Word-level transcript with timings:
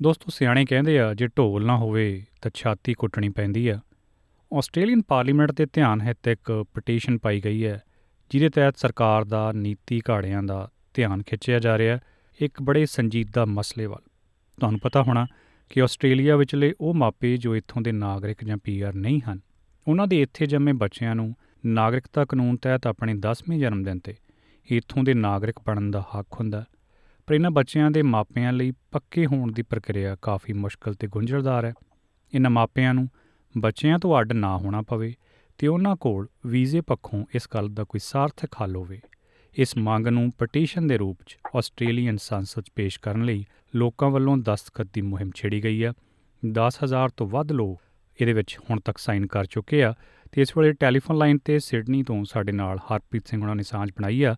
ਦੋਸਤੋ, 0.00 0.30
ਸਿਆਣੇ 0.30 0.64
ਕਹਿੰਦੇ 0.64 0.98
ਆ, 1.00 1.12
ਜੇ 1.14 1.26
ਢੋਲ 1.36 1.64
ਨਾ 1.66 1.76
ਹੋਵੇ 1.76 2.24
ਤਾਂ 2.42 2.50
ਛਾਤੀ 2.54 2.94
ਕੁੱਟਣੀ 2.94 3.28
ਪੈਂਦੀ 3.28 3.66
ਆ। 3.68 3.78
ਆਸਟ੍ਰੇਲੀਅਨ 4.52 5.02
ਪਾਰਲੀਮੈਂਟ 5.02 5.52
ਦੇ 5.52 5.66
ਧਿਆਨ 5.72 6.00
ਹਿੱਤ 6.00 6.28
ਇੱਕ 6.28 6.52
ਪਟੀਸ਼ਨ 6.74 7.16
ਪਾਈ 7.18 7.40
ਗਈ 7.40 7.64
ਹੈ, 7.64 7.80
ਜਿਹਦੇ 8.30 8.48
ਤਹਿਤ 8.48 8.76
ਸਰਕਾਰ 8.78 9.24
ਦਾ 9.24 9.50
ਨੀਤੀ 9.52 10.00
ਘਾੜਿਆਂ 10.10 10.42
ਦਾ 10.42 10.68
ਧਿਆਨ 10.94 11.22
ਖਿੱਚਿਆ 11.22 11.58
ਜਾ 11.58 11.76
ਰਿਹਾ 11.78 11.98
ਇੱਕ 12.40 12.62
ਬੜੇ 12.62 12.84
ਸੰਜੀਦਾ 12.86 13.44
ਮਸਲੇ 13.44 13.86
ਵੱਲ। 13.86 14.02
ਤੁਹਾਨੂੰ 14.58 14.80
ਪਤਾ 14.80 15.02
ਹੋਣਾ 15.02 15.26
ਕਿ 15.70 15.82
ਆਸਟ੍ਰੇਲੀਆ 15.82 16.36
ਵਿਚਲੇ 16.36 16.72
ਉਹ 16.80 16.94
ਮਾਪੇ 16.94 17.36
ਜੋ 17.36 17.56
ਇੱਥੋਂ 17.56 17.82
ਦੇ 17.82 17.92
ਨਾਗਰਿਕ 17.92 18.44
ਜਾਂ 18.44 18.56
ਪੀਆਰ 18.56 18.94
ਨਹੀਂ 18.94 19.20
ਹਨ, 19.22 19.40
ਉਹਨਾਂ 19.86 20.06
ਦੇ 20.06 20.20
ਇੱਥੇ 20.22 20.46
ਜੰਮੇ 20.46 20.72
ਬੱਚਿਆਂ 20.74 21.14
ਨੂੰ 21.14 21.34
ਨਾਗਰਿਕਤਾ 21.66 22.24
ਕਾਨੂੰਨ 22.24 22.56
ਤਹਿਤ 22.56 22.86
ਆਪਣੇ 22.86 23.14
10ਵੇਂ 23.20 23.58
ਜਨਮ 23.58 23.82
ਦਿਨ 23.82 23.98
ਤੇ 23.98 24.14
ਇੱਥੋਂ 24.68 25.04
ਦੇ 25.04 25.14
ਨਾਗਰਿਕ 25.14 25.60
ਬਣਨ 25.66 25.90
ਦਾ 25.90 26.04
ਹੱਕ 26.14 26.40
ਹੁੰਦਾ 26.40 26.64
ਪਰ 27.26 27.34
ਇਹਨਾਂ 27.34 27.50
ਬੱਚਿਆਂ 27.50 27.90
ਦੇ 27.90 28.02
ਮਾਪਿਆਂ 28.02 28.52
ਲਈ 28.52 28.72
ਪੱਕੇ 28.92 29.26
ਹੋਣ 29.26 29.52
ਦੀ 29.52 29.62
ਪ੍ਰਕਿਰਿਆ 29.62 30.16
ਕਾਫੀ 30.22 30.52
ਮੁਸ਼ਕਲ 30.52 30.94
ਤੇ 30.94 31.06
ਗੁੰਝਲਦਾਰ 31.06 31.64
ਹੈ। 31.64 31.72
ਇਹਨਾਂ 32.34 32.50
ਮਾਪਿਆਂ 32.50 32.94
ਨੂੰ 32.94 33.08
ਬੱਚਿਆਂ 33.58 33.98
ਤੋਂ 33.98 34.20
ਅੱਡ 34.20 34.32
ਨਾ 34.32 34.56
ਹੋਣਾ 34.56 34.82
ਪਵੇ 34.82 35.14
ਤੇ 35.58 35.66
ਉਹਨਾਂ 35.66 35.96
ਕੋਲ 35.96 36.28
ਵੀਜ਼ੇ 36.46 36.80
ਪੱਖੋਂ 36.80 37.24
ਇਸ 37.34 37.48
ਗੱਲ 37.54 37.68
ਦਾ 37.68 37.84
ਕੋਈ 37.84 38.00
ਸਾਰਥਕ 38.02 38.48
ਹੱਲ 38.62 38.76
ਹੋਵੇ। 38.76 39.00
ਇਸ 39.54 39.76
ਮੰਗ 39.76 40.06
ਨੂੰ 40.06 40.32
ਪਟੀਸ਼ਨ 40.38 40.86
ਦੇ 40.86 40.98
ਰੂਪ 40.98 41.18
'ਚ 41.26 41.36
ਆਸਟ੍ਰੇਲੀਅਨ 41.56 42.16
ਸੰਸਦ 42.16 42.62
'ਚ 42.62 42.70
ਪੇਸ਼ 42.74 43.00
ਕਰਨ 43.00 43.24
ਲਈ 43.24 43.44
ਲੋਕਾਂ 43.74 44.10
ਵੱਲੋਂ 44.10 44.36
ਦਸਤਖਤ 44.36 44.88
ਦੀ 44.92 45.00
ਮੁਹਿੰਮ 45.00 45.30
ਛੇੜੀ 45.34 45.64
ਗਈ 45.64 45.84
ਹੈ। 45.84 45.92
10000 46.44 47.08
ਤੋਂ 47.16 47.26
ਵੱਧ 47.26 47.52
ਲੋਕ 47.52 47.82
ਇਹਦੇ 48.20 48.32
ਵਿੱਚ 48.32 48.58
ਹੁਣ 48.70 48.80
ਤੱਕ 48.80 48.98
ਸਾਈਨ 48.98 49.26
ਕਰ 49.26 49.44
ਚੁੱਕੇ 49.44 49.84
ਆ 49.84 49.94
ਤੇ 50.32 50.42
ਇਸ 50.42 50.56
ਵੇਲੇ 50.56 50.72
ਟੈਲੀਫੋਨ 50.72 51.18
ਲਾਈਨ 51.18 51.38
ਤੇ 51.38 51.58
ਸਿਡਨੀ 51.58 52.02
ਤੋਂ 52.02 52.24
ਸਾਡੇ 52.24 52.52
ਨਾਲ 52.52 52.78
ਹਰਪ੍ਰੀਤ 52.78 53.28
ਸਿੰਘ 53.28 53.42
ਉਹਨਾਂ 53.42 53.56
ਨੇ 53.56 53.62
ਸਾਂਝ 53.62 53.90
ਬਣਾਈ 53.90 54.22
ਆ। 54.22 54.36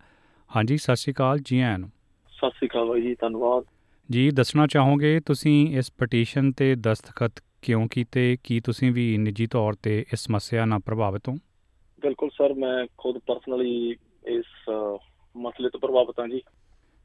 ਹਾਂਜੀ, 0.57 0.77
ਸਤਿ 0.77 0.96
ਸ਼੍ਰੀ 0.96 1.12
ਅਕਾਲ, 1.12 1.38
ਜੀ 1.38 1.60
ਆਇਆਂ 1.60 1.79
ਨੂੰ। 1.79 1.91
ਸਤਿ 2.38 2.51
ਸ੍ਰੀ 2.51 2.69
ਅਕਾਲ 2.69 2.87
ਬਾਈ 2.87 3.01
ਜੀ 3.02 3.15
ਧੰਨਵਾਦ। 3.21 3.65
ਜੀ 4.09 4.30
ਦੱਸਣਾ 4.30 4.66
ਚਾਹੋਗੇ 4.66 5.18
ਤੁਸੀਂ 5.26 5.57
ਇਸ 5.79 5.90
ਪਟੀਸ਼ਨ 5.99 6.51
ਤੇ 6.52 6.74
ਦਸਤਖਤ 6.80 7.43
ਕਿਉਂ 7.62 7.87
ਕੀਤੇ? 7.93 8.37
ਕੀ 8.45 8.60
ਤੁਸੀਂ 8.60 8.90
ਵੀ 8.93 9.16
ਨਿੱਜੀ 9.18 9.46
ਤੌਰ 9.46 9.74
ਤੇ 9.82 9.99
ਇਸ 10.12 10.21
ਸਮੱਸਿਆ 10.21 10.65
ਨਾਲ 10.65 10.80
ਪ੍ਰਭਾਵਿਤ 10.87 11.29
ਹੋ? 11.29 11.35
ਬਿਲਕੁਲ 12.02 12.30
ਸਰ 12.30 12.54
ਮੈਂ 12.54 12.87
ਖੁਦ 12.99 13.18
ਪਰਸਨਲੀ 13.27 13.96
ਇਸ 14.29 14.71
ਮਸਲੇ 15.37 15.68
ਤੋਂ 15.68 15.80
ਪ੍ਰਭਾਵਿਤ 15.80 16.21
ਹਾਂ 16.21 16.29
ਜੀ। 16.29 16.40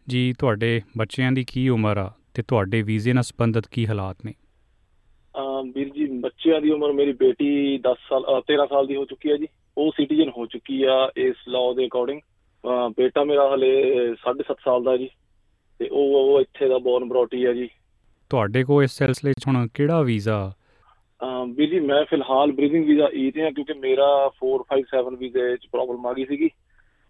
ਜੀ 0.07 0.33
ਤੁਹਾਡੇ 0.39 0.81
ਬੱਚਿਆਂ 0.97 1.31
ਦੀ 1.31 1.43
ਕੀ 1.47 1.67
ਉਮਰ 1.69 1.97
ਆ 1.97 2.11
ਤੇ 2.33 2.43
ਤੁਹਾਡੇ 2.47 2.81
ਵੀਜ਼ੇ 2.81 3.13
ਨਾਲ 3.13 3.23
ਸੰਬੰਧਿਤ 3.23 3.67
ਕੀ 3.71 3.87
ਹਾਲਾਤ 3.87 4.25
ਨੇ? 4.25 4.33
ਵੀਰ 5.75 5.89
ਜੀ 5.89 6.05
ਬੱਚਿਆਂ 6.19 6.59
ਦੀ 6.61 6.69
ਉਮਰ 6.71 6.91
ਮੇਰੀ 6.93 7.13
ਬੇਟੀ 7.19 7.77
10 7.83 7.99
ਸਾਲ 8.09 8.23
13 8.49 8.65
ਸਾਲ 8.69 8.87
ਦੀ 8.87 8.95
ਹੋ 8.95 9.05
ਚੁੱਕੀ 9.05 9.31
ਹੈ 9.31 9.37
ਜੀ। 9.37 9.47
ਉਹ 9.77 9.91
ਸਿਟੀਜ਼ਨ 9.91 10.29
ਹੋ 10.29 10.45
ਚੁੱਕੀ 10.45 10.83
ਆ 10.83 10.97
ਇਸ 11.17 11.35
ਲਾਅ 11.47 11.73
ਦੇ 11.73 11.85
ਅਕੋਰਡਿੰਗ 11.85 12.19
ਬੇਟਾ 12.97 13.23
ਮੇਰਾ 13.23 13.47
ਹਲੇ 13.53 13.71
7.5 14.23 14.59
ਸਾਲ 14.65 14.83
ਦਾ 14.83 14.95
ਜੀ। 14.97 15.09
ਤੇ 15.79 15.87
ਉਹ 15.87 16.15
ਉਹ 16.15 16.41
ਇੱਥੇ 16.41 16.67
ਦਾ 16.67 16.77
ਬੌਰਨ 16.77 17.07
ਬਰੋਟੀ 17.07 17.43
ਆ 17.45 17.53
ਜੀ। 17.53 17.69
ਤੁਹਾਡੇ 18.29 18.63
ਕੋਲ 18.63 18.83
ਇਸ 18.83 18.91
ਸਿਲਸਿਲੇ 18.91 19.33
'ਚ 19.33 19.47
ਹੁਣ 19.47 19.67
ਕਿਹੜਾ 19.73 20.01
ਵੀਜ਼ਾ? 20.01 20.51
ਵੀਰ 21.47 21.69
ਜੀ 21.69 21.79
ਮੈਂ 21.79 22.03
ਫਿਲਹਾਲ 22.05 22.51
ਬ੍ਰੀਜ਼ਿੰਗ 22.51 22.85
ਵੀਜ਼ਾ 22.85 23.09
ਈ 23.13 23.31
ਤੇ 23.31 23.41
ਆ 23.41 23.49
ਕਿਉਂਕਿ 23.51 23.73
ਮੇਰਾ 23.73 24.07
457 24.39 25.15
ਵੀਜ਼ੇ 25.17 25.55
'ਚ 25.57 25.67
ਪ੍ਰੋਬਲਮ 25.71 26.07
ਆ 26.07 26.13
ਗਈ 26.13 26.25
ਸੀਗੀ। 26.25 26.49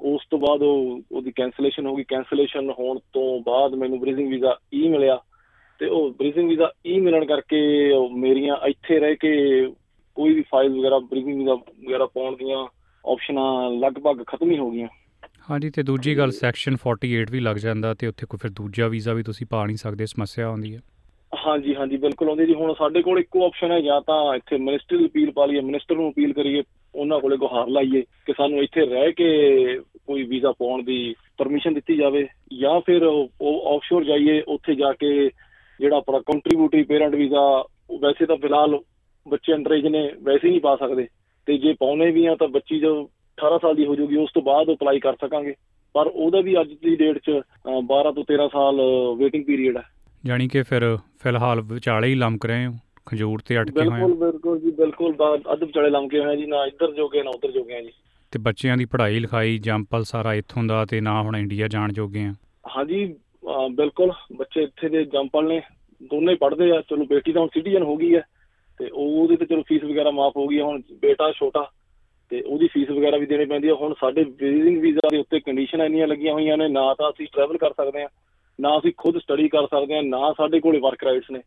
ਉਸ 0.01 0.21
ਤੋਂ 0.29 0.39
ਬਾਅਦ 0.39 0.61
ਉਹ 0.61 0.99
ਉਹਦੀ 1.11 1.31
ਕੈਂਸਲੇਸ਼ਨ 1.31 1.85
ਹੋ 1.85 1.95
ਗਈ। 1.95 2.03
ਕੈਂਸਲੇਸ਼ਨ 2.03 2.69
ਹੋਣ 2.79 2.99
ਤੋਂ 3.13 3.39
ਬਾਅਦ 3.41 3.75
ਮੈਨੂੰ 3.75 3.99
ਬ੍ਰੀਜ਼ਿੰਗ 3.99 4.29
ਵੀਜ਼ਾ 4.29 4.57
ਈ 4.73 4.87
ਮਿਲਿਆ। 4.87 5.19
ਤੇ 5.79 5.85
ਉਹ 5.85 6.09
ਬ੍ਰੀਜ਼ਿੰਗ 6.11 6.49
ਵੀਜ਼ਾ 6.49 6.71
ਈ 6.87 6.99
ਮਿਲਣ 6.99 7.25
ਕਰਕੇ 7.25 7.59
ਮੇਰੀਆਂ 8.11 8.57
ਇੱਥੇ 8.67 8.99
ਰਹਿ 8.99 9.15
ਕੇ 9.15 9.31
ਕੋਈ 10.15 10.33
ਵੀ 10.33 10.41
ਫਾਈਲ 10.41 10.79
ਵਗੈਰਾ 10.79 10.99
ਬ੍ਰੀਜ਼ਿੰਗ 10.99 11.37
ਵੀਜ਼ਾ 11.37 11.53
ਵਗੈਰਾ 11.53 12.05
ਪਾਉਣ 12.05 12.35
ਦੀਆਂ 12.35 12.67
ਆਪਸ਼ਨਾਂ 13.05 13.71
ਲਗਭਗ 13.71 14.23
ਖਤਮ 14.27 14.51
ਹੀ 14.51 14.57
ਹੋ 14.57 14.71
ਗਈਆਂ। 14.71 14.87
ਹਾਂਜੀ, 15.51 15.69
ਤੇ 15.69 15.83
ਦੂਜੀ 15.83 16.17
ਗੱਲ 16.17 16.31
ਸੈਕਸ਼ਨ 16.31 16.75
48 16.75 17.31
ਵੀ 17.31 17.39
ਲੱਗ 17.39 17.55
ਜਾਂਦਾ 17.55 17.93
ਤੇ 17.93 18.07
ਉੱਥੇ 18.07 18.25
ਕੋਈ 18.25 18.37
ਫਿਰ 18.41 18.51
ਦੂਜਾ 18.51 18.87
ਵੀਜ਼ਾ 18.87 19.13
ਵੀ 19.13 19.23
ਤੁਸੀਂ 19.23 19.47
ਪਾ 19.49 19.65
ਨਹੀਂ 19.65 19.77
ਸਕਦੇ, 19.77 20.05
ਸਮੱਸਿਆ 20.05 20.47
ਆਉਂਦੀ 20.47 20.75
ਹੈ। 20.75 20.79
ਹਾਂਜੀ 21.47 21.75
ਹਾਂਜੀ, 21.75 21.97
ਬਿਲਕੁਲ 21.97 22.27
ਆਉਂਦੀ 22.29 22.45
ਜੀ। 22.45 22.53
ਹੁਣ 22.53 22.73
ਸਾਡੇ 22.73 23.01
ਕੋਲ 23.01 23.19
ਇੱਕੋ 23.19 23.45
ਆਪਸ਼ਨ 23.45 23.71
ਹੈ, 23.71 23.81
ਜਾਂ 23.81 24.01
ਤਾਂ 24.01 24.35
ਇੱਥੇ 24.35 24.57
ਮਿਨਿਸਟਰ 24.57 24.97
ਦੀ 24.97 25.05
ਅਪੀਲ 25.05 25.31
ਪਾ 25.31 25.45
ਲਈਏ 25.45 25.61
ਮਿਨਿਸਟਰ 25.61 25.95
ਨੂੰ 25.95 26.11
ਅਪੀਲ 26.11 26.33
ਕਰੀਏ, 26.33 26.63
ਉਹਨਾਂ 26.95 27.19
ਕੋਲੇ 27.19 27.37
ਗੁਹਾਰ 27.37 27.67
ਲਾਈਏ 27.67 28.01
ਕਿ 28.01 28.33
ਸਾਨੂੰ 28.37 28.63
ਇੱਥੇ 28.63 28.85
ਰਹਿ 28.85 29.11
ਕੇ 29.11 29.27
ਕੋਈ 29.79 30.23
ਵੀਜ਼ਾ 30.23 30.51
ਪਾਉਣ 30.51 30.83
ਦੀ 30.83 31.15
ਪਰਮਿਸ਼ਨ 31.37 31.73
ਦਿੱਤੀ 31.73 31.95
ਜਾਵੇ, 31.97 32.27
ਜਾਂ 32.59 32.81
ਫਿਰ 32.81 33.03
ਉਹ 33.03 33.75
ਆਫਸ਼ੋਰ 33.75 34.03
ਜਾਈਏ, 34.03 34.41
ਉੱਥੇ 34.47 34.75
ਜਾ 34.75 34.93
ਕੇ 34.93 35.29
ਜਿਹੜਾ 35.79 35.97
ਆਪਣਾ 35.97 36.19
ਕੰਟਰੀਬਿਊਟਰੀ 36.19 36.83
ਪੇਰੈਂਟ 36.83 37.15
ਵੀਜ਼ਾ 37.15 37.63
ਵੈਸੇ 37.99 38.25
ਤਾਂ 38.25 38.37
ਫਿਲਹਾਲ 38.37 38.79
ਬੱਚੇ 39.27 39.53
ਅੰਡਰੇਜ 39.53 39.87
ਨੇ, 39.87 40.11
ਵੈਸੇ 40.23 40.49
ਨਹੀਂ 40.49 40.61
ਪਾ 40.61 40.75
ਸਕਦੇ। 40.75 41.07
ਤੇ 41.45 41.57
ਜੇ 41.57 41.73
ਪਾਉਣੇ 41.73 42.11
ਵੀ 42.11 42.25
ਆ 42.25 42.35
ਤਾਂ 42.35 42.47
ਬੱਚੀ 42.47 42.79
ਜੋ 42.79 43.09
18 43.37 43.57
ਸਾਲ 43.61 43.75
ਦੀ 43.75 43.85
ਹੋ 43.85 43.95
ਜਾਊਗੀ 43.95 44.15
ਉਸ 44.15 44.29
ਤੋਂ 44.33 44.41
ਬਾਅਦ 44.41 44.71
ਅਪਲਾਈ 44.73 44.99
ਕਰ 44.99 45.13
ਸਕਾਂਗੇ। 45.13 45.53
ਪਰ 45.95 46.07
ਉਹਦਾ 46.07 46.41
ਵੀ 46.41 46.59
ਅੱਜ 46.61 46.69
ਦੀ 46.83 46.95
ਡੇਟ 46.95 47.17
'ਚ 47.17 47.31
12 47.87 48.11
ਤੋਂ 48.11 48.23
13 48.23 48.47
ਸਾਲ 48.47 48.81
ਵੇਟਿੰਗ 49.17 49.45
ਪੀਰੀਅਡ 49.45 49.77
ਹੈ। 49.77 49.83
ਜਾਨੀ 50.25 50.47
ਕਿ 50.47 50.61
ਫਿਰ 50.63 50.97
ਫਿਲਹਾਲ 51.23 51.61
ਵਿਚਾਲੇ 51.61 52.07
ਹੀ 52.07 52.15
ਲੰਮਕ 52.15 52.45
ਰਹੇ 52.45 52.65
ਹੋ? 52.65 52.71
ਖਜੂਰ 53.05 53.39
ਤੇ 53.47 53.59
ਅਟਕੇ 53.61 53.79
ਹੋਏ 53.79 53.89
ਬਿਲਕੁਲ 53.89 54.13
ਬਿਲਕੁਲ 54.15 54.59
ਜੀ 54.59 54.71
ਬਿਲਕੁਲ। 54.71 55.15
ਅੱਧ 55.53 55.63
ਵਿਚਾਲੇ 55.63 55.89
ਲੰਮਕੇ 55.89 56.19
ਹੋਏ 56.19 56.37
ਜੀ 56.37 56.45
ਨਾ 56.45 56.65
ਇੱਧਰ 56.65 56.91
ਜੋਗੇ 56.91 57.23
ਨਾ 57.23 57.29
ਉੱਧਰ 57.29 57.51
ਜੋਗੇ 57.51 57.81
ਜੀ। 57.81 57.91
ਤੇ 58.33 58.39
ਬੱਚਿਆਂ 58.39 58.77
ਦੀ 58.77 58.85
ਪੜ੍ਹਾਈ 58.85 59.19
ਲਿਖਾਈ 59.19 59.57
ਜੰਪਲ 59.57 60.03
ਸਾਰਾ 60.03 60.33
ਇੱਥੋਂ 60.33 60.63
ਦਾ 60.63 60.85
ਤੇ 60.85 61.01
ਨਾ 61.01 61.21
ਹੁਣ 61.21 61.35
ਇੰਡੀਆ 61.37 61.67
ਜਾਣ 61.67 61.93
ਜੋਗੇ 61.93 62.23
ਆ? 62.25 62.33
ਹਾਂਜੀ 62.77 63.05
ਬਿਲਕੁਲ। 63.71 64.11
ਬੱਚੇ 64.35 64.63
ਇੱਥੇ 64.63 64.89
ਦੇ 64.89 65.03
ਜੰਪਲ 65.05 65.47
ਨੇ 65.47 65.61
ਦੋਨੇ 66.01 66.35
ਪੜ੍ਹਦੇ 66.35 66.71
ਆ। 66.71 66.81
ਚਲੋ 66.81 67.05
ਬੇਟੀ 67.05 67.33
ਤਾਂ 67.33 67.41
ਹੁਣ 67.41 67.49
ਸਿਟੀਜ਼ਨ 67.53 67.83
ਹੋ 67.83 67.95
ਗਈ 67.97 68.15
ਹੈ। 68.15 68.21
ਤੇ 68.79 68.89
ਉਹਦੇ 68.93 69.35
ਤੇ 69.35 69.45
ਚਲੋ 69.45 69.61
ਫੀਸ 69.61 69.83
ਵਗੈਰਾ 69.83 70.11
ਮਾਫ 70.11 70.33
ਹੋ 70.37 70.47
ਗਈ 70.47 70.59
ਹੁਣ 70.61 70.81
ਬੇਟਾ 71.01 71.31
ਛੋਟਾ 71.31 71.69
ਤੇ 72.33 72.41
ਉਹਦੀ 72.41 72.67
ਫੀਸ 72.67 72.89
ਵਗੈਰਾ 72.89 73.17
ਵੀ 73.17 73.25
ਦੇਣੀ 73.25 73.45
ਪੈਂਦੀ 73.45 73.67
ਹੈ 73.67 73.73
ਹੁਣ 73.73 73.93
ਸਾਡੇ 73.93 74.23
ਵਿਜ਼ਿਟਿੰਗ 74.23 74.81
ਵੀਜ਼ਾ 74.81 75.09
ਦੇ 75.11 75.17
ਉੱਤੇ 75.17 75.39
ਕੰਡੀਸ਼ਨਾਂ 75.39 75.85
ਇੰਨੀਆਂ 75.85 76.07
ਲੱਗੀਆਂ 76.07 76.33
ਹੋਈਆਂ 76.33 76.57
ਨੇ 76.57 76.67
ਨਾ 76.67 76.93
ਤਾਂ 76.93 77.09
ਅਸੀਂ 77.09 77.27
ਟਰੈਵਲ 77.33 77.57
ਕਰ 77.57 77.71
ਸਕਦੇ 77.71 78.03
ਆ 78.03 78.07
ਨਾ 78.61 78.77
ਅਸੀਂ 78.77 78.93
ਖੁਦ 78.97 79.17
ਸਟੱਡੀ 79.17 79.49
ਕਰ 79.49 79.65
ਸਕਦੇ 79.65 79.97
ਆ 79.97 80.01
ਨਾ 80.01 80.33
ਸਾਡੇ 80.37 80.59
ਕੋਲੇ 80.59 80.79
ਵਰਕ 80.79 81.03
ਰਾਈਟਸ 81.03 81.31
ਨੇ। 81.31 81.39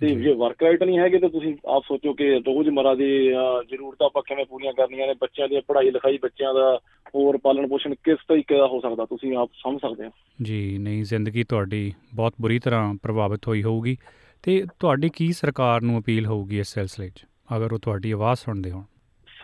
ਤੇ 0.00 0.06
ਜੇ। 0.06 0.32
ਵਰਕ 0.32 0.62
ਰਾਈਟ 0.62 0.82
ਨਹੀਂ 0.82 0.98
ਹੈਗੇ 0.98 1.18
ਤਾਂ 1.18 1.28
ਤੁਸੀਂ 1.28 1.56
ਆਪ 1.66 1.82
ਸੋਚੋ 1.88 2.12
ਕਿ 2.12 2.34
ਰੋਜ਼ਮਰਾ 2.34 2.94
ਦੀ 2.94 3.28
ਜ਼ਰੂਰਤਾਂ 3.68 4.06
ਆਪਾਂ 4.06 4.22
ਕਿਵੇਂ 4.22 4.44
ਪੂਰੀਆਂ 4.44 4.72
ਕਰਨੀਆਂ 4.72 5.06
ਨੇ 5.06 5.14
ਬੱਚਿਆਂ 5.20 5.48
ਦੀ 5.48 5.60
ਪੜ੍ਹਾਈ 5.60 5.90
ਲਿਖਾਈ 5.90 6.18
ਬੱਚਿਆਂ 6.22 6.54
ਦਾ 6.54 6.80
ਹੋਰ 7.14 7.36
ਪਾਲਣ 7.36 7.68
ਪੋਸ਼ਣ 7.68 7.94
ਕਿਸ 7.94 8.18
ਤਰੀਕੇ 8.28 8.58
ਦਾ 8.58 8.66
ਹੋ 8.66 8.80
ਸਕਦਾ 8.80 9.04
ਤੁਸੀਂ 9.04 9.36
ਆਪ 9.36 9.50
ਸਮਝ 9.62 9.80
ਸਕਦੇ 9.80 10.04
ਹੋ। 10.04 10.10
ਜੀ 10.42 10.78
ਨਹੀਂ 10.78 11.04
ਜ਼ਿੰਦਗੀ 11.04 11.44
ਤੁਹਾਡੀ 11.44 11.92
ਬਹੁਤ 12.14 12.34
ਬੁਰੀ 12.40 12.58
ਤਰ੍ਹਾਂ 12.58 12.94
ਪ੍ਰਭਾਵਿਤ 13.02 13.48
ਹੋਈ 13.48 13.62
ਹੋਊਗੀ 13.62 13.96
ਤੇ 14.42 14.64
ਤੁਹਾਡੀ 14.80 15.10
ਕੀ 15.16 15.32
ਸਰਕਾਰ 15.32 15.80
ਨੂੰ 15.80 16.00
ਅਪੀਲ 16.00 16.26
ਹੋਊਗੀ 16.26 16.58
ਇਸ 16.58 16.66
ਸਿਲਸਿਲੇ 16.66 17.08
'ਚ? 17.08 17.24
ਅਗਰ 17.56 17.72
ਉਹ 17.72 17.78
ਤੁਹਾਡੀ 17.78 18.10
ਆਵਾਜ਼ 18.10 18.38
ਸੁਣਦੇ 18.38 18.70
ਹੋਣ। 18.70 18.82